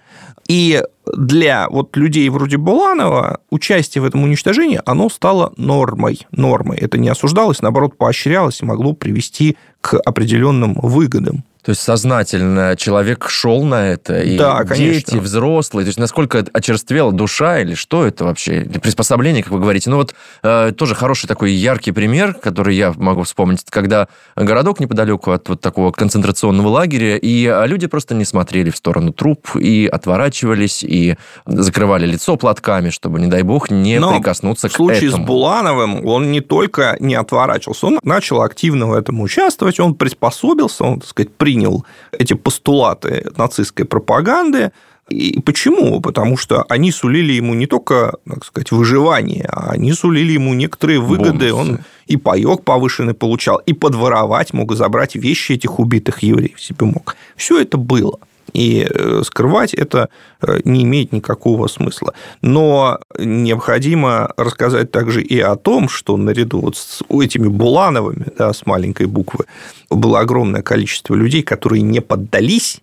и 0.48 0.84
для 1.16 1.68
вот 1.70 1.96
людей 1.98 2.30
вроде 2.30 2.58
Буланова 2.58 3.40
участие 3.50 4.02
в 4.02 4.06
этом 4.06 4.24
уничтожении, 4.24 4.82
оно 4.86 5.10
стало 5.10 5.54
нормой. 5.58 6.26
Нормой. 6.32 6.78
Это 6.78 6.98
не 6.98 7.10
осуждалось, 7.10 7.62
наоборот, 7.62 7.98
поощрялось 7.98 8.62
и 8.62 8.66
могло 8.66 8.94
привести 8.94 9.58
к 9.82 10.00
определенным 10.06 10.74
выгодам. 10.76 11.44
То 11.66 11.72
есть 11.72 11.82
сознательно 11.82 12.76
человек 12.78 13.28
шел 13.28 13.64
на 13.64 13.88
это, 13.88 14.22
и 14.22 14.38
да, 14.38 14.64
дети, 14.64 15.16
взрослые. 15.16 15.84
То 15.84 15.90
есть 15.90 15.98
насколько 15.98 16.46
очерствела 16.54 17.12
душа 17.12 17.60
или 17.60 17.74
что 17.74 18.06
это 18.06 18.24
вообще? 18.24 18.62
Или 18.62 18.78
приспособление, 18.78 19.42
как 19.42 19.52
вы 19.52 19.60
говорите. 19.60 19.90
Ну 19.90 19.96
вот 19.96 20.14
э, 20.44 20.74
тоже 20.78 20.94
хороший 20.94 21.26
такой 21.26 21.54
яркий 21.54 21.92
пример, 21.92 22.36
который 22.36 22.76
я 22.76 22.94
могу 22.96 23.24
вспомнить, 23.24 23.64
когда 23.68 24.08
городок 24.36 24.80
неподалеку 24.80 25.32
от 25.32 25.50
вот 25.50 25.60
такого 25.60 25.92
концентрационного 25.92 26.68
лагеря, 26.68 27.18
и 27.18 27.52
люди 27.66 27.88
просто 27.88 28.14
не 28.14 28.26
смотрели 28.26 28.70
в 28.70 28.78
сторону 28.78 29.12
труп 29.12 29.56
и 29.56 29.90
отворачивались, 29.92 30.84
и 30.84 31.18
закрывали 31.48 32.06
лицо 32.06 32.38
платками, 32.38 32.92
чтобы, 32.92 33.20
не 33.20 33.28
дай 33.28 33.42
бог, 33.42 33.72
не 33.72 33.98
Но 33.98 34.16
прикоснуться 34.16 34.70
к 34.70 34.74
этому. 34.74 34.90
в 34.90 34.92
случае 34.92 35.10
с 35.10 35.18
Булановым 35.18 36.06
он 36.06 36.32
не 36.32 36.42
только 36.42 36.96
не 37.00 37.16
отворачивался, 37.16 37.88
он 37.88 38.00
начал 38.04 38.44
активно 38.44 38.86
в 38.86 38.94
этом 38.94 39.20
участвовать, 39.20 39.80
он 39.80 39.96
приспособился, 39.96 40.84
он, 40.84 41.00
так 41.00 41.10
сказать, 41.10 41.34
при 41.34 41.55
принял 41.56 41.86
эти 42.12 42.34
постулаты 42.34 43.26
нацистской 43.38 43.86
пропаганды. 43.86 44.72
И 45.10 45.40
почему? 45.40 46.02
Потому 46.02 46.38
что 46.38 46.64
они 46.70 46.92
сулили 46.92 47.34
ему 47.34 47.54
не 47.54 47.68
только, 47.68 48.14
так 48.28 48.44
сказать, 48.46 48.72
выживание, 48.72 49.48
а 49.52 49.72
они 49.72 49.94
сулили 49.94 50.34
ему 50.34 50.54
некоторые 50.54 51.00
выгоды. 51.00 51.52
Бонусы. 51.52 51.54
Он 51.54 51.80
и 52.08 52.18
паек 52.18 52.64
повышенный 52.64 53.14
получал, 53.14 53.62
и 53.68 53.74
подворовать 53.74 54.54
мог, 54.54 54.74
забрать 54.74 55.16
вещи 55.16 55.54
этих 55.54 55.80
убитых 55.80 56.24
евреев 56.24 56.60
себе 56.60 56.86
мог. 56.86 57.16
Все 57.36 57.62
это 57.62 57.78
было 57.78 58.20
и 58.56 58.88
э, 58.90 59.22
скрывать 59.26 59.74
это 59.74 60.10
э, 60.42 60.60
не 60.64 60.84
имеет 60.84 61.12
никакого 61.12 61.68
смысла. 61.68 62.14
Но 62.42 63.00
необходимо 63.20 64.32
рассказать 64.38 64.92
также 64.92 65.22
и 65.22 65.40
о 65.40 65.56
том, 65.56 65.90
что 65.90 66.18
наряду 66.18 66.62
вот 66.62 66.78
с 66.78 67.02
этими 67.10 67.48
Булановыми, 67.48 68.28
да, 68.38 68.54
с 68.54 68.66
маленькой 68.66 69.08
буквы, 69.08 69.46
было 69.90 70.20
огромное 70.20 70.62
количество 70.62 71.16
людей, 71.16 71.44
которые 71.44 71.82
не 71.82 72.00
поддались 72.00 72.82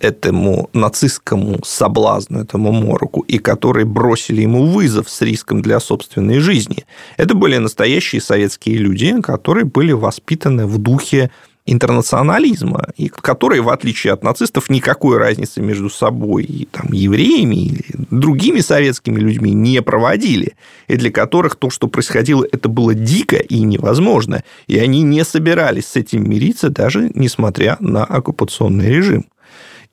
этому 0.00 0.70
нацистскому 0.72 1.58
соблазну, 1.64 2.40
этому 2.40 2.72
мороку, 2.72 3.22
и 3.22 3.38
которые 3.38 3.84
бросили 3.84 4.42
ему 4.42 4.66
вызов 4.66 5.08
с 5.10 5.20
риском 5.22 5.62
для 5.62 5.80
собственной 5.80 6.38
жизни. 6.38 6.84
Это 7.16 7.34
были 7.34 7.56
настоящие 7.56 8.20
советские 8.20 8.76
люди, 8.76 9.20
которые 9.20 9.64
были 9.64 9.92
воспитаны 9.92 10.66
в 10.66 10.78
духе 10.78 11.30
интернационализма, 11.72 12.88
и 12.96 13.08
которые, 13.08 13.62
в 13.62 13.68
отличие 13.68 14.12
от 14.12 14.22
нацистов, 14.22 14.70
никакой 14.70 15.18
разницы 15.18 15.60
между 15.60 15.90
собой 15.90 16.44
и 16.44 16.66
там, 16.66 16.92
евреями 16.92 17.56
или 17.56 17.84
другими 18.10 18.60
советскими 18.60 19.18
людьми 19.20 19.52
не 19.52 19.82
проводили, 19.82 20.54
и 20.86 20.96
для 20.96 21.10
которых 21.10 21.56
то, 21.56 21.70
что 21.70 21.88
происходило, 21.88 22.46
это 22.50 22.68
было 22.68 22.94
дико 22.94 23.36
и 23.36 23.60
невозможно, 23.60 24.42
и 24.66 24.78
они 24.78 25.02
не 25.02 25.24
собирались 25.24 25.86
с 25.86 25.96
этим 25.96 26.28
мириться, 26.28 26.70
даже 26.70 27.10
несмотря 27.14 27.76
на 27.80 28.04
оккупационный 28.04 28.88
режим. 28.88 29.26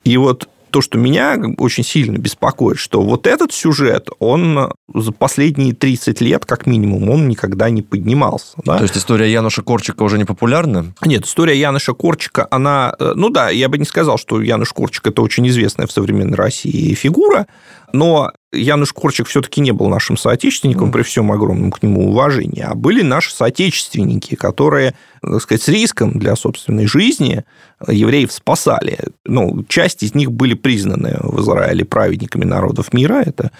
И 0.04 0.16
вот 0.16 0.48
то, 0.70 0.80
что 0.80 0.98
меня 0.98 1.40
очень 1.58 1.84
сильно 1.84 2.18
беспокоит, 2.18 2.78
что 2.78 3.02
вот 3.02 3.26
этот 3.26 3.52
сюжет, 3.52 4.08
он 4.18 4.72
за 4.92 5.12
последние 5.12 5.74
30 5.74 6.20
лет, 6.20 6.44
как 6.44 6.66
минимум, 6.66 7.08
он 7.08 7.28
никогда 7.28 7.70
не 7.70 7.82
поднимался. 7.82 8.56
Да? 8.64 8.76
То 8.78 8.82
есть 8.82 8.96
история 8.96 9.30
Януша 9.30 9.62
Корчика 9.62 10.02
уже 10.02 10.18
не 10.18 10.24
популярна? 10.24 10.92
Нет, 11.02 11.24
история 11.24 11.58
Януша 11.58 11.94
Корчика, 11.94 12.46
она... 12.50 12.94
Э, 12.98 13.12
ну 13.14 13.30
да, 13.30 13.50
я 13.50 13.68
бы 13.68 13.78
не 13.78 13.84
сказал, 13.84 14.18
что 14.18 14.40
Януш 14.40 14.72
Корчик– 14.72 15.06
это 15.08 15.22
очень 15.22 15.46
известная 15.48 15.86
в 15.86 15.92
современной 15.92 16.36
России 16.36 16.94
фигура, 16.94 17.46
но 17.92 18.32
Януш 18.56 18.92
Корчик 18.92 19.26
все-таки 19.26 19.60
не 19.60 19.72
был 19.72 19.88
нашим 19.88 20.16
соотечественником, 20.16 20.92
при 20.92 21.02
всем 21.02 21.30
огромном 21.32 21.70
к 21.70 21.82
нему 21.82 22.08
уважении, 22.08 22.62
а 22.62 22.74
были 22.74 23.02
наши 23.02 23.32
соотечественники, 23.32 24.34
которые, 24.34 24.94
так 25.22 25.42
сказать, 25.42 25.62
с 25.62 25.68
риском 25.68 26.18
для 26.18 26.36
собственной 26.36 26.86
жизни 26.86 27.44
евреев 27.86 28.32
спасали. 28.32 28.98
Ну, 29.24 29.64
часть 29.68 30.02
из 30.02 30.14
них 30.14 30.32
были 30.32 30.54
признаны 30.54 31.18
в 31.20 31.40
Израиле 31.40 31.84
праведниками 31.84 32.44
народов 32.44 32.92
мира. 32.92 33.22
Это 33.24 33.50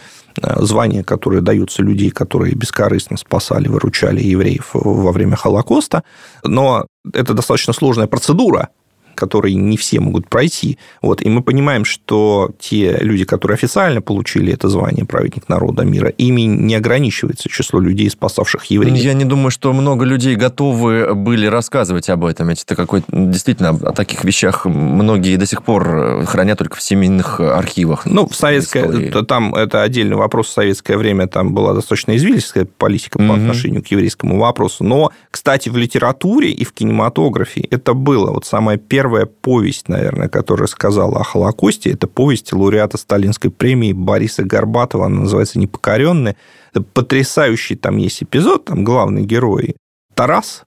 э, 0.40 0.62
звания, 0.62 1.04
которые 1.04 1.42
даются 1.42 1.82
людей, 1.82 2.10
которые 2.10 2.54
бескорыстно 2.54 3.16
спасали, 3.16 3.68
выручали 3.68 4.22
евреев 4.22 4.70
во 4.72 5.12
время 5.12 5.36
Холокоста. 5.36 6.02
Но 6.42 6.86
это 7.12 7.34
достаточно 7.34 7.72
сложная 7.72 8.06
процедура, 8.06 8.70
которые 9.16 9.54
не 9.54 9.76
все 9.76 10.00
могут 10.00 10.28
пройти. 10.28 10.78
Вот, 11.02 11.22
и 11.22 11.28
мы 11.28 11.42
понимаем, 11.42 11.84
что 11.84 12.50
те 12.58 12.98
люди, 13.00 13.24
которые 13.24 13.56
официально 13.56 14.00
получили 14.00 14.52
это 14.52 14.68
звание 14.68 15.04
праведник 15.04 15.48
народа 15.48 15.84
мира, 15.84 16.08
ими 16.08 16.42
не 16.42 16.74
ограничивается 16.74 17.48
число 17.48 17.80
людей, 17.80 18.08
спасавших 18.10 18.64
евреев. 18.66 18.96
Я 18.96 19.14
не 19.14 19.24
думаю, 19.24 19.50
что 19.50 19.72
много 19.72 20.04
людей 20.04 20.36
готовы 20.36 21.14
были 21.14 21.46
рассказывать 21.46 22.08
об 22.10 22.24
этом. 22.24 22.48
Ведь 22.48 22.62
это 22.62 22.76
какой 22.76 23.02
действительно 23.08 23.70
о 23.70 23.92
таких 23.92 24.24
вещах 24.24 24.66
многие 24.66 25.36
до 25.36 25.46
сих 25.46 25.62
пор 25.62 26.24
хранят 26.26 26.58
только 26.58 26.76
в 26.76 26.82
семейных 26.82 27.40
архивах. 27.40 28.06
Ну, 28.06 28.28
в 28.28 28.34
советское, 28.34 28.84
истории. 28.84 29.24
там 29.24 29.54
это 29.54 29.82
отдельный 29.82 30.16
вопрос. 30.16 30.48
В 30.48 30.52
советское 30.52 30.96
время 30.96 31.26
там 31.26 31.54
была 31.54 31.72
достаточно 31.72 32.16
извилистская 32.16 32.64
политика 32.64 33.18
mm-hmm. 33.18 33.28
по 33.28 33.34
отношению 33.34 33.82
к 33.82 33.86
еврейскому 33.88 34.38
вопросу. 34.38 34.84
Но, 34.84 35.12
кстати, 35.30 35.68
в 35.68 35.76
литературе 35.76 36.50
и 36.50 36.64
в 36.64 36.72
кинематографе 36.72 37.62
это 37.70 37.94
было. 37.94 38.30
Вот 38.30 38.44
самое 38.44 38.78
первое 38.78 39.05
первая 39.06 39.26
повесть, 39.26 39.88
наверное, 39.88 40.28
которая 40.28 40.66
сказала 40.66 41.20
о 41.20 41.22
Холокосте, 41.22 41.90
это 41.92 42.08
повесть 42.08 42.52
лауреата 42.52 42.98
Сталинской 42.98 43.52
премии 43.52 43.92
Бориса 43.92 44.42
Горбатова, 44.42 45.06
она 45.06 45.20
называется 45.20 45.60
«Непокоренный». 45.60 46.36
Это 46.72 46.82
потрясающий 46.82 47.76
там 47.76 47.98
есть 47.98 48.24
эпизод, 48.24 48.64
там 48.64 48.82
главный 48.82 49.22
герой 49.22 49.76
Тарас, 50.14 50.64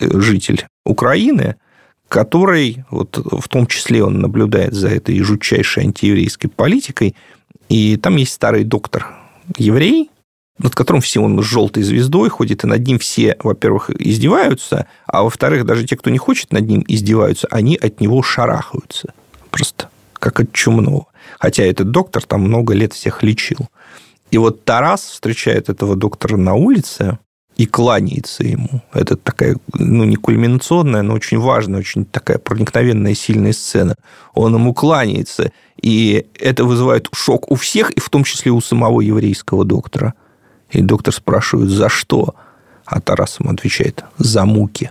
э, 0.00 0.08
житель 0.18 0.66
Украины, 0.86 1.56
который, 2.08 2.86
вот 2.90 3.18
в 3.18 3.46
том 3.48 3.66
числе 3.66 4.02
он 4.02 4.18
наблюдает 4.18 4.72
за 4.72 4.88
этой 4.88 5.20
жутчайшей 5.20 5.82
антиеврейской 5.82 6.48
политикой, 6.48 7.14
и 7.68 7.98
там 7.98 8.16
есть 8.16 8.32
старый 8.32 8.64
доктор 8.64 9.08
еврей, 9.58 10.10
над 10.58 10.74
которым 10.74 11.00
все 11.00 11.20
он 11.20 11.40
с 11.42 11.46
желтой 11.46 11.82
звездой 11.82 12.28
ходит, 12.28 12.64
и 12.64 12.66
над 12.66 12.86
ним 12.86 12.98
все, 12.98 13.36
во-первых, 13.42 13.90
издеваются, 13.90 14.86
а 15.06 15.22
во-вторых, 15.22 15.64
даже 15.64 15.84
те, 15.84 15.96
кто 15.96 16.10
не 16.10 16.18
хочет 16.18 16.52
над 16.52 16.66
ним 16.66 16.84
издеваются, 16.86 17.46
они 17.50 17.76
от 17.76 18.00
него 18.00 18.22
шарахаются. 18.22 19.14
Просто 19.50 19.88
как 20.14 20.40
от 20.40 20.52
чумного. 20.52 21.06
Хотя 21.38 21.62
этот 21.62 21.90
доктор 21.90 22.24
там 22.24 22.42
много 22.42 22.74
лет 22.74 22.92
всех 22.92 23.22
лечил. 23.22 23.68
И 24.30 24.38
вот 24.38 24.64
Тарас 24.64 25.02
встречает 25.02 25.68
этого 25.68 25.94
доктора 25.94 26.36
на 26.36 26.54
улице 26.54 27.18
и 27.56 27.66
кланяется 27.66 28.44
ему. 28.44 28.82
Это 28.92 29.16
такая, 29.16 29.56
ну, 29.72 30.04
не 30.04 30.16
кульминационная, 30.16 31.02
но 31.02 31.14
очень 31.14 31.38
важная, 31.38 31.80
очень 31.80 32.04
такая 32.04 32.38
проникновенная, 32.38 33.14
сильная 33.14 33.52
сцена. 33.52 33.94
Он 34.34 34.54
ему 34.54 34.74
кланяется, 34.74 35.52
и 35.80 36.26
это 36.38 36.64
вызывает 36.64 37.08
шок 37.14 37.50
у 37.50 37.54
всех, 37.54 37.90
и 37.92 38.00
в 38.00 38.10
том 38.10 38.24
числе 38.24 38.50
у 38.50 38.60
самого 38.60 39.00
еврейского 39.00 39.64
доктора– 39.64 40.14
и 40.70 40.82
доктор 40.82 41.14
спрашивает, 41.14 41.70
за 41.70 41.88
что? 41.88 42.34
А 42.84 43.00
Тарас 43.00 43.38
ему 43.40 43.52
отвечает, 43.52 44.04
за 44.18 44.44
муки. 44.44 44.90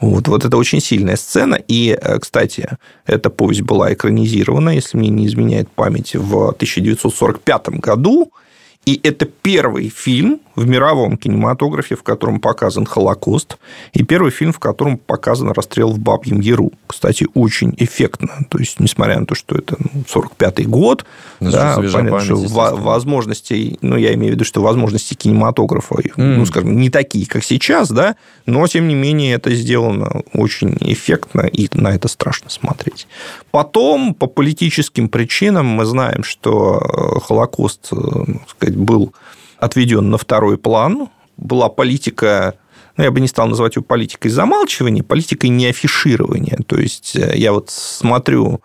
Вот, 0.00 0.28
вот 0.28 0.44
это 0.44 0.56
очень 0.56 0.80
сильная 0.80 1.16
сцена. 1.16 1.54
И, 1.54 1.96
э, 2.00 2.18
кстати, 2.18 2.68
эта 3.06 3.30
повесть 3.30 3.62
была 3.62 3.92
экранизирована, 3.92 4.70
если 4.70 4.98
мне 4.98 5.08
не 5.08 5.26
изменяет 5.26 5.70
память, 5.70 6.14
в 6.14 6.52
1945 6.52 7.80
году. 7.80 8.32
И 8.86 9.00
это 9.02 9.26
первый 9.26 9.88
фильм 9.88 10.40
в 10.56 10.66
мировом 10.66 11.16
кинематографе, 11.16 11.96
в 11.96 12.02
котором 12.02 12.40
показан 12.40 12.86
Холокост, 12.86 13.56
и 13.92 14.02
первый 14.02 14.30
фильм, 14.30 14.52
в 14.52 14.58
котором 14.58 14.98
показан 14.98 15.50
расстрел 15.50 15.90
в 15.90 15.98
Бабьем 15.98 16.40
Яру. 16.40 16.72
Кстати, 16.86 17.26
очень 17.34 17.74
эффектно. 17.76 18.46
То 18.48 18.58
есть, 18.58 18.78
несмотря 18.80 19.18
на 19.18 19.26
то, 19.26 19.34
что 19.34 19.56
это 19.56 19.76
45-й 20.12 20.64
год, 20.64 21.04
ну, 21.40 21.50
да, 21.50 21.74
понятно, 21.76 22.10
память, 22.10 22.24
что 22.24 22.36
возможности, 22.76 23.78
ну, 23.80 23.96
я 23.96 24.14
имею 24.14 24.32
в 24.32 24.34
виду, 24.36 24.44
что 24.44 24.62
возможности 24.62 25.14
кинематографа, 25.14 25.96
mm. 25.96 26.12
ну, 26.16 26.46
скажем, 26.46 26.76
не 26.76 26.90
такие, 26.90 27.26
как 27.26 27.42
сейчас, 27.42 27.90
да, 27.90 28.16
но, 28.46 28.66
тем 28.66 28.86
не 28.86 28.94
менее, 28.94 29.34
это 29.34 29.52
сделано 29.54 30.22
очень 30.32 30.76
эффектно, 30.80 31.42
и 31.42 31.68
на 31.72 31.94
это 31.94 32.08
страшно 32.08 32.50
смотреть. 32.50 33.08
Потом, 33.50 34.14
по 34.14 34.26
политическим 34.26 35.08
причинам, 35.08 35.66
мы 35.66 35.84
знаем, 35.84 36.22
что 36.22 36.78
э, 36.78 37.20
Холокост, 37.20 37.88
э, 37.92 37.96
так 37.96 38.50
сказать, 38.50 38.73
был 38.74 39.14
отведен 39.58 40.10
на 40.10 40.18
второй 40.18 40.58
план. 40.58 41.08
Была 41.36 41.68
политика 41.68 42.54
ну, 42.96 43.04
я 43.04 43.10
бы 43.10 43.20
не 43.20 43.26
стал 43.26 43.48
называть 43.48 43.76
его 43.76 43.84
политикой 43.84 44.28
замалчивания, 44.28 45.02
политикой 45.02 45.50
неафиширования. 45.50 46.58
То 46.66 46.78
есть 46.78 47.16
э, 47.16 47.32
я 47.34 47.52
вот 47.52 47.70
смотрю, 47.70 48.60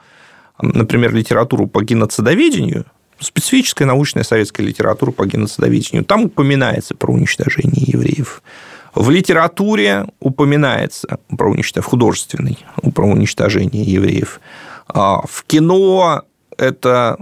например, 0.61 1.13
литературу 1.13 1.67
по 1.67 1.83
геноцидоведению, 1.83 2.85
специфическая 3.19 3.87
научная 3.87 4.23
советская 4.23 4.65
литература 4.65 5.11
по 5.11 5.25
геноцидоведению, 5.25 6.05
там 6.05 6.25
упоминается 6.25 6.95
про 6.95 7.11
уничтожение 7.11 7.83
евреев. 7.85 8.43
В 8.93 9.09
литературе 9.09 10.05
упоминается 10.19 11.19
про 11.37 11.49
уничтожение, 11.49 11.87
в 11.87 11.89
художественной, 11.89 12.59
про 12.93 13.05
уничтожение 13.05 13.83
евреев. 13.83 14.39
А 14.87 15.21
в 15.27 15.43
кино 15.45 16.23
это 16.57 17.17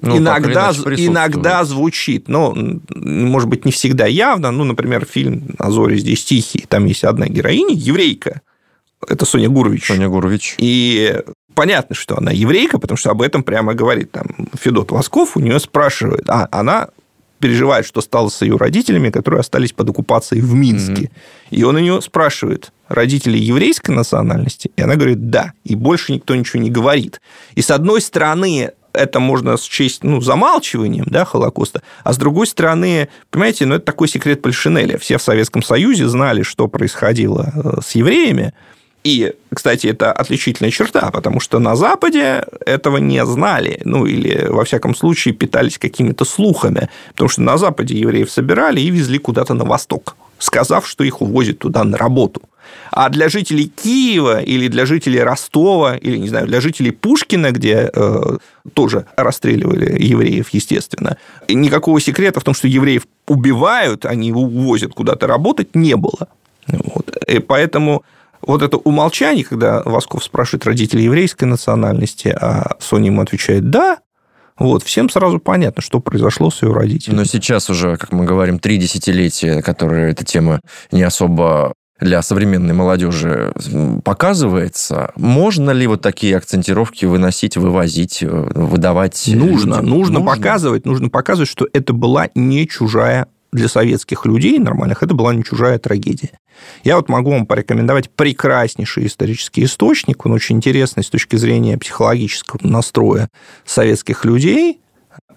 ну, 0.00 0.18
иногда, 0.18 0.72
иногда 0.72 1.64
звучит, 1.64 2.28
но, 2.28 2.54
может 2.94 3.48
быть, 3.48 3.64
не 3.64 3.72
всегда 3.72 4.06
явно. 4.06 4.50
Ну, 4.50 4.64
например, 4.64 5.06
фильм 5.06 5.54
«А 5.58 5.70
зори 5.70 5.96
здесь 5.96 6.24
тихие», 6.24 6.66
там 6.68 6.84
есть 6.84 7.04
одна 7.04 7.26
героиня, 7.26 7.74
еврейка, 7.74 8.42
это 9.06 9.24
Соня 9.24 9.48
Гурович. 9.48 9.86
Соня 9.86 10.08
Гурович. 10.08 10.56
И 10.58 11.20
понятно, 11.54 11.94
что 11.94 12.16
она 12.18 12.30
еврейка, 12.30 12.78
потому 12.78 12.96
что 12.96 13.10
об 13.10 13.22
этом 13.22 13.42
прямо 13.42 13.74
говорит 13.74 14.10
там 14.12 14.26
Федот 14.58 14.90
Восков, 14.90 15.36
у 15.36 15.40
нее 15.40 15.58
спрашивают, 15.60 16.28
а 16.28 16.48
она 16.50 16.88
переживает, 17.38 17.86
что 17.86 18.00
стало 18.00 18.28
с 18.28 18.40
ее 18.42 18.56
родителями, 18.56 19.10
которые 19.10 19.40
остались 19.40 19.72
под 19.72 19.90
оккупацией 19.90 20.40
в 20.40 20.54
Минске. 20.54 21.02
Mm-hmm. 21.02 21.10
И 21.50 21.62
он 21.64 21.76
у 21.76 21.78
нее 21.78 22.00
спрашивает, 22.00 22.72
родители 22.88 23.36
еврейской 23.36 23.90
национальности? 23.90 24.70
И 24.76 24.82
она 24.82 24.96
говорит, 24.96 25.28
да. 25.28 25.52
И 25.64 25.74
больше 25.74 26.12
никто 26.12 26.34
ничего 26.34 26.62
не 26.62 26.70
говорит. 26.70 27.20
И 27.54 27.62
с 27.62 27.70
одной 27.70 28.00
стороны, 28.00 28.70
это 28.96 29.20
можно 29.20 29.56
счесть 29.58 30.02
ну, 30.04 30.20
замалчиванием 30.20 31.06
да, 31.08 31.24
Холокоста, 31.24 31.82
а 32.04 32.12
с 32.12 32.18
другой 32.18 32.46
стороны, 32.46 33.08
понимаете, 33.30 33.66
ну, 33.66 33.76
это 33.76 33.84
такой 33.84 34.08
секрет 34.08 34.42
Польшинеля. 34.42 34.98
Все 34.98 35.18
в 35.18 35.22
Советском 35.22 35.62
Союзе 35.62 36.08
знали, 36.08 36.42
что 36.42 36.68
происходило 36.68 37.52
э, 37.54 37.80
с 37.84 37.94
евреями, 37.94 38.52
и, 39.06 39.34
кстати, 39.54 39.86
это 39.86 40.10
отличительная 40.10 40.72
черта, 40.72 41.12
потому 41.12 41.38
что 41.38 41.60
на 41.60 41.76
Западе 41.76 42.44
этого 42.66 42.96
не 42.96 43.24
знали, 43.24 43.80
ну 43.84 44.04
или, 44.04 44.48
во 44.48 44.64
всяком 44.64 44.96
случае, 44.96 45.32
питались 45.32 45.78
какими-то 45.78 46.24
слухами, 46.24 46.88
потому 47.12 47.28
что 47.28 47.42
на 47.42 47.56
Западе 47.56 47.96
евреев 47.96 48.28
собирали 48.28 48.80
и 48.80 48.90
везли 48.90 49.18
куда-то 49.18 49.54
на 49.54 49.64
восток, 49.64 50.16
сказав, 50.40 50.88
что 50.88 51.04
их 51.04 51.22
увозят 51.22 51.60
туда 51.60 51.84
на 51.84 51.96
работу. 51.96 52.42
А 52.90 53.08
для 53.08 53.28
жителей 53.28 53.68
Киева 53.68 54.40
или 54.40 54.68
для 54.68 54.86
жителей 54.86 55.20
Ростова, 55.20 55.96
или, 55.96 56.16
не 56.16 56.28
знаю, 56.28 56.46
для 56.46 56.60
жителей 56.60 56.90
Пушкина, 56.90 57.52
где 57.52 57.90
э, 57.92 58.36
тоже 58.72 59.06
расстреливали 59.16 60.02
евреев, 60.02 60.48
естественно, 60.50 61.16
никакого 61.48 62.00
секрета 62.00 62.40
в 62.40 62.44
том, 62.44 62.54
что 62.54 62.68
евреев 62.68 63.06
убивают, 63.26 64.06
они 64.06 64.32
увозят 64.32 64.92
куда-то 64.94 65.26
работать, 65.26 65.74
не 65.74 65.96
было. 65.96 66.28
Вот. 66.68 67.16
И 67.26 67.38
поэтому 67.38 68.02
вот 68.42 68.62
это 68.62 68.76
умолчание, 68.76 69.44
когда 69.44 69.82
Восков 69.84 70.24
спрашивает 70.24 70.66
родителей 70.66 71.04
еврейской 71.04 71.44
национальности, 71.44 72.28
а 72.28 72.76
Соня 72.80 73.06
ему 73.06 73.22
отвечает 73.22 73.70
«да», 73.70 73.98
вот, 74.58 74.82
всем 74.82 75.10
сразу 75.10 75.38
понятно, 75.38 75.82
что 75.82 76.00
произошло 76.00 76.50
с 76.50 76.62
ее 76.62 76.72
родителями. 76.72 77.18
Но 77.18 77.24
сейчас 77.24 77.68
уже, 77.68 77.98
как 77.98 78.12
мы 78.12 78.24
говорим, 78.24 78.58
три 78.58 78.78
десятилетия, 78.78 79.60
которые 79.60 80.12
эта 80.12 80.24
тема 80.24 80.60
не 80.90 81.02
особо 81.02 81.74
для 82.00 82.22
современной 82.22 82.74
молодежи 82.74 83.52
показывается, 84.04 85.12
можно 85.16 85.70
ли 85.70 85.86
вот 85.86 86.02
такие 86.02 86.36
акцентировки 86.36 87.06
выносить, 87.06 87.56
вывозить, 87.56 88.22
э, 88.22 88.28
выдавать? 88.28 89.24
Нужно, 89.28 89.76
людям? 89.76 89.88
нужно, 89.88 90.18
нужно 90.18 90.20
показывать, 90.20 90.84
нужно 90.84 91.08
показывать, 91.08 91.48
что 91.48 91.66
это 91.72 91.92
была 91.92 92.28
не 92.34 92.68
чужая 92.68 93.28
для 93.52 93.68
советских 93.68 94.26
людей 94.26 94.58
нормальных, 94.58 95.02
это 95.02 95.14
была 95.14 95.34
не 95.34 95.42
чужая 95.42 95.78
трагедия. 95.78 96.38
Я 96.84 96.96
вот 96.96 97.08
могу 97.08 97.30
вам 97.30 97.46
порекомендовать 97.46 98.10
прекраснейший 98.10 99.06
исторический 99.06 99.64
источник, 99.64 100.26
он 100.26 100.32
очень 100.32 100.56
интересный 100.56 101.02
с 101.02 101.08
точки 101.08 101.36
зрения 101.36 101.78
психологического 101.78 102.66
настроя 102.66 103.28
советских 103.64 104.24
людей. 104.24 104.80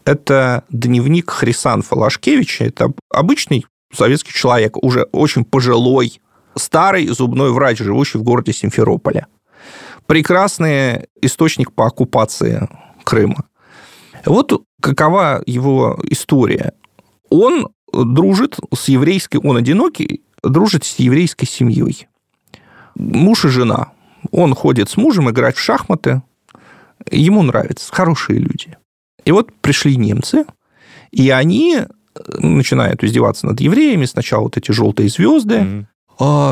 Это 0.06 0.64
дневник 0.70 1.30
Хрисанфа 1.30 1.96
Лашкевича. 1.96 2.66
Это 2.66 2.92
обычный 3.14 3.66
советский 3.94 4.34
человек, 4.34 4.78
уже 4.78 5.04
очень 5.12 5.46
пожилой, 5.46 6.20
старый 6.60 7.08
зубной 7.08 7.52
врач, 7.52 7.80
живущий 7.80 8.18
в 8.18 8.24
городе 8.24 8.54
Симферополе. 8.54 9.26
Прекрасный 10.06 11.08
источник 11.22 11.72
по 11.72 11.88
оккупации 11.88 12.68
Крыма. 13.04 13.46
Вот 14.26 14.64
какова 14.82 15.42
его 15.46 16.00
история. 16.04 16.74
Он 17.30 17.70
дружит 17.92 18.58
с 18.74 18.88
еврейской, 18.88 19.38
он 19.38 19.58
одинокий, 19.58 20.24
дружит 20.44 20.84
с 20.84 21.00
еврейской 21.00 21.46
семьей. 21.46 22.08
Муж 22.96 23.46
и 23.46 23.50
жена. 23.50 23.92
Он 24.32 24.54
ходит 24.54 24.90
с 24.90 24.98
мужем 24.98 25.30
играть 25.30 25.56
в 25.56 25.60
шахматы. 25.60 26.22
Ему 27.10 27.42
нравится. 27.44 27.94
Хорошие 27.94 28.40
люди. 28.40 28.78
И 29.26 29.32
вот 29.32 29.54
пришли 29.62 29.96
немцы, 29.96 30.46
и 31.12 31.30
они 31.30 31.82
начинают 32.40 33.04
издеваться 33.04 33.46
над 33.46 33.60
евреями. 33.62 34.06
Сначала 34.06 34.44
вот 34.44 34.58
эти 34.58 34.72
желтые 34.72 35.10
звезды, 35.10 35.56
mm-hmm. 35.56 35.86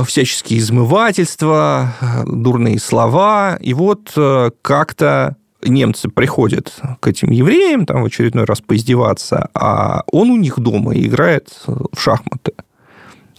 Всяческие 0.06 0.60
измывательства, 0.60 1.94
дурные 2.26 2.80
слова. 2.80 3.58
И 3.60 3.74
вот 3.74 4.14
э, 4.16 4.52
как-то 4.62 5.36
немцы 5.64 6.10
приходят 6.10 6.74
к 7.00 7.08
этим 7.08 7.32
евреям 7.32 7.86
там 7.86 8.04
в 8.04 8.06
очередной 8.06 8.46
раз 8.46 8.62
поиздеваться, 8.62 9.50
а 9.54 10.04
он 10.12 10.30
у 10.30 10.38
них 10.38 10.60
дома 10.60 10.94
играет 10.96 11.50
в 11.66 12.00
шахматы. 12.00 12.54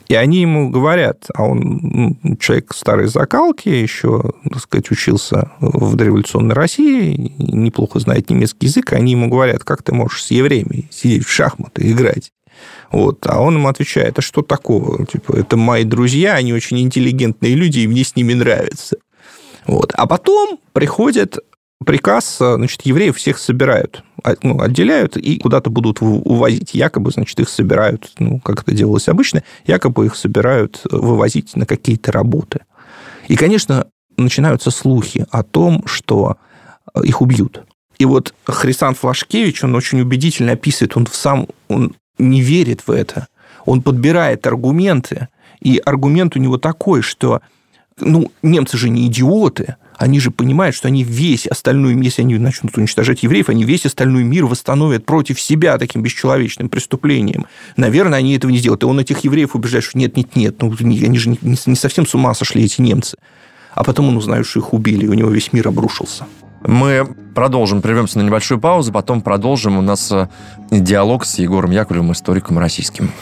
И 0.09 0.14
они 0.14 0.41
ему 0.41 0.71
говорят, 0.71 1.27
а 1.35 1.45
он 1.45 2.17
человек 2.41 2.73
старой 2.75 3.09
закалки, 3.09 3.69
еще, 3.69 4.33
так 4.45 4.61
сказать, 4.61 4.91
учился 4.91 5.53
в 5.61 5.97
дореволюционной 5.97 6.55
России, 6.55 7.35
неплохо 7.37 8.01
знает 8.01 8.31
немецкий 8.31 8.67
язык, 8.67 8.95
они 8.95 9.12
ему 9.12 9.29
говорят, 9.29 9.64
как 9.64 9.83
ты 9.83 9.93
можешь 9.93 10.25
с 10.25 10.31
евреями 10.31 10.88
сидеть 10.91 11.27
в 11.27 11.31
шахматы, 11.31 11.91
играть? 11.91 12.33
Вот. 12.90 13.27
А 13.27 13.40
он 13.40 13.57
им 13.57 13.66
отвечает, 13.66 14.18
а 14.18 14.23
что 14.23 14.42
такого? 14.42 15.05
Типа, 15.07 15.37
это 15.37 15.57
мои 15.57 15.85
друзья, 15.85 16.35
они 16.35 16.53
очень 16.53 16.81
интеллигентные 16.81 17.55
люди, 17.55 17.81
и 17.81 17.87
мне 17.87 18.05
с 18.05 18.16
ними 18.16 18.35
нравится. 18.35 18.97
Вот. 19.66 19.92
А 19.94 20.07
потом 20.07 20.59
приходят 20.73 21.38
приказ, 21.85 22.38
значит, 22.38 22.83
евреев 22.83 23.16
всех 23.16 23.38
собирают, 23.38 24.03
а, 24.25 24.35
ну, 24.42 24.61
отделяют 24.61 25.16
и 25.16 25.38
куда-то 25.38 25.71
будут 25.71 25.99
увозить. 26.01 26.75
Якобы, 26.75 27.11
значит, 27.11 27.38
их 27.40 27.49
собирают, 27.49 28.12
ну, 28.18 28.40
как 28.40 28.62
это 28.62 28.73
делалось 28.73 29.09
обычно, 29.09 29.42
якобы 29.66 30.07
их 30.07 30.16
собирают 30.16 30.81
э, 30.85 30.97
вывозить 30.97 31.55
на 31.57 31.66
какие-то 31.66 32.11
работы. 32.11 32.61
И, 33.29 33.37
конечно, 33.37 33.87
начинаются 34.16 34.71
слухи 34.71 35.27
о 35.31 35.42
том, 35.42 35.85
что 35.87 36.37
э, 36.94 37.05
их 37.05 37.23
убьют. 37.23 37.62
И 37.99 38.05
вот 38.05 38.35
Хрисан 38.44 38.94
Флашкевич, 38.94 39.64
он 39.64 39.75
очень 39.75 40.01
убедительно 40.01 40.53
описывает, 40.53 40.97
он 40.97 41.07
сам 41.11 41.47
он 41.68 41.94
не 42.18 42.40
верит 42.40 42.83
в 42.87 42.90
это, 42.90 43.28
он 43.64 43.83
подбирает 43.83 44.46
аргументы, 44.46 45.28
и 45.61 45.81
аргумент 45.85 46.37
у 46.37 46.38
него 46.38 46.59
такой, 46.59 47.02
что 47.02 47.40
ну, 48.00 48.31
немцы 48.42 48.76
же 48.78 48.90
не 48.90 49.07
идиоты, 49.07 49.76
они 49.96 50.20
же 50.20 50.31
понимают, 50.31 50.76
что 50.76 50.87
они 50.87 51.02
весь 51.02 51.46
остальной 51.46 51.94
мир, 51.94 52.04
если 52.04 52.22
они 52.22 52.38
начнут 52.38 52.76
уничтожать 52.78 53.24
евреев, 53.24 53.48
они 53.48 53.64
весь 53.64 53.85
остальной 53.85 54.22
мир 54.22 54.46
восстановят 54.46 55.04
против 55.04 55.40
себя 55.40 55.76
таким 55.76 56.02
бесчеловечным 56.02 56.68
преступлением. 56.68 57.46
Наверное, 57.76 58.20
они 58.20 58.37
этого 58.37 58.52
не 58.52 58.59
сделают. 58.59 58.85
И 58.85 58.87
он 58.87 59.00
этих 59.00 59.24
евреев 59.24 59.57
убеждает, 59.57 59.85
что 59.85 59.98
нет, 59.98 60.16
нет, 60.16 60.37
нет, 60.37 60.62
ну, 60.62 60.72
они 60.78 61.18
же 61.18 61.37
не 61.42 61.74
совсем 61.74 62.07
с 62.07 62.14
ума 62.14 62.33
сошли, 62.35 62.64
эти 62.64 62.81
немцы. 62.81 63.16
А 63.74 63.83
потом 63.83 64.09
он 64.09 64.16
узнает, 64.16 64.46
что 64.46 64.61
их 64.61 64.72
убили, 64.72 65.04
и 65.04 65.09
у 65.09 65.14
него 65.14 65.31
весь 65.31 65.52
мир 65.52 65.66
обрушился. 65.66 66.26
Мы 66.66 67.07
продолжим, 67.35 67.83
прервемся 67.83 68.18
на 68.18 68.23
небольшую 68.23 68.61
паузу, 68.61 68.92
потом 68.92 69.21
продолжим. 69.21 69.79
У 69.79 69.83
нас 69.83 70.11
э, 70.11 70.29
диалог 70.71 71.25
с 71.25 71.38
Егором 71.38 71.71
Яковлевым, 71.71 72.12
историком 72.12 72.59
российским. 72.59 73.12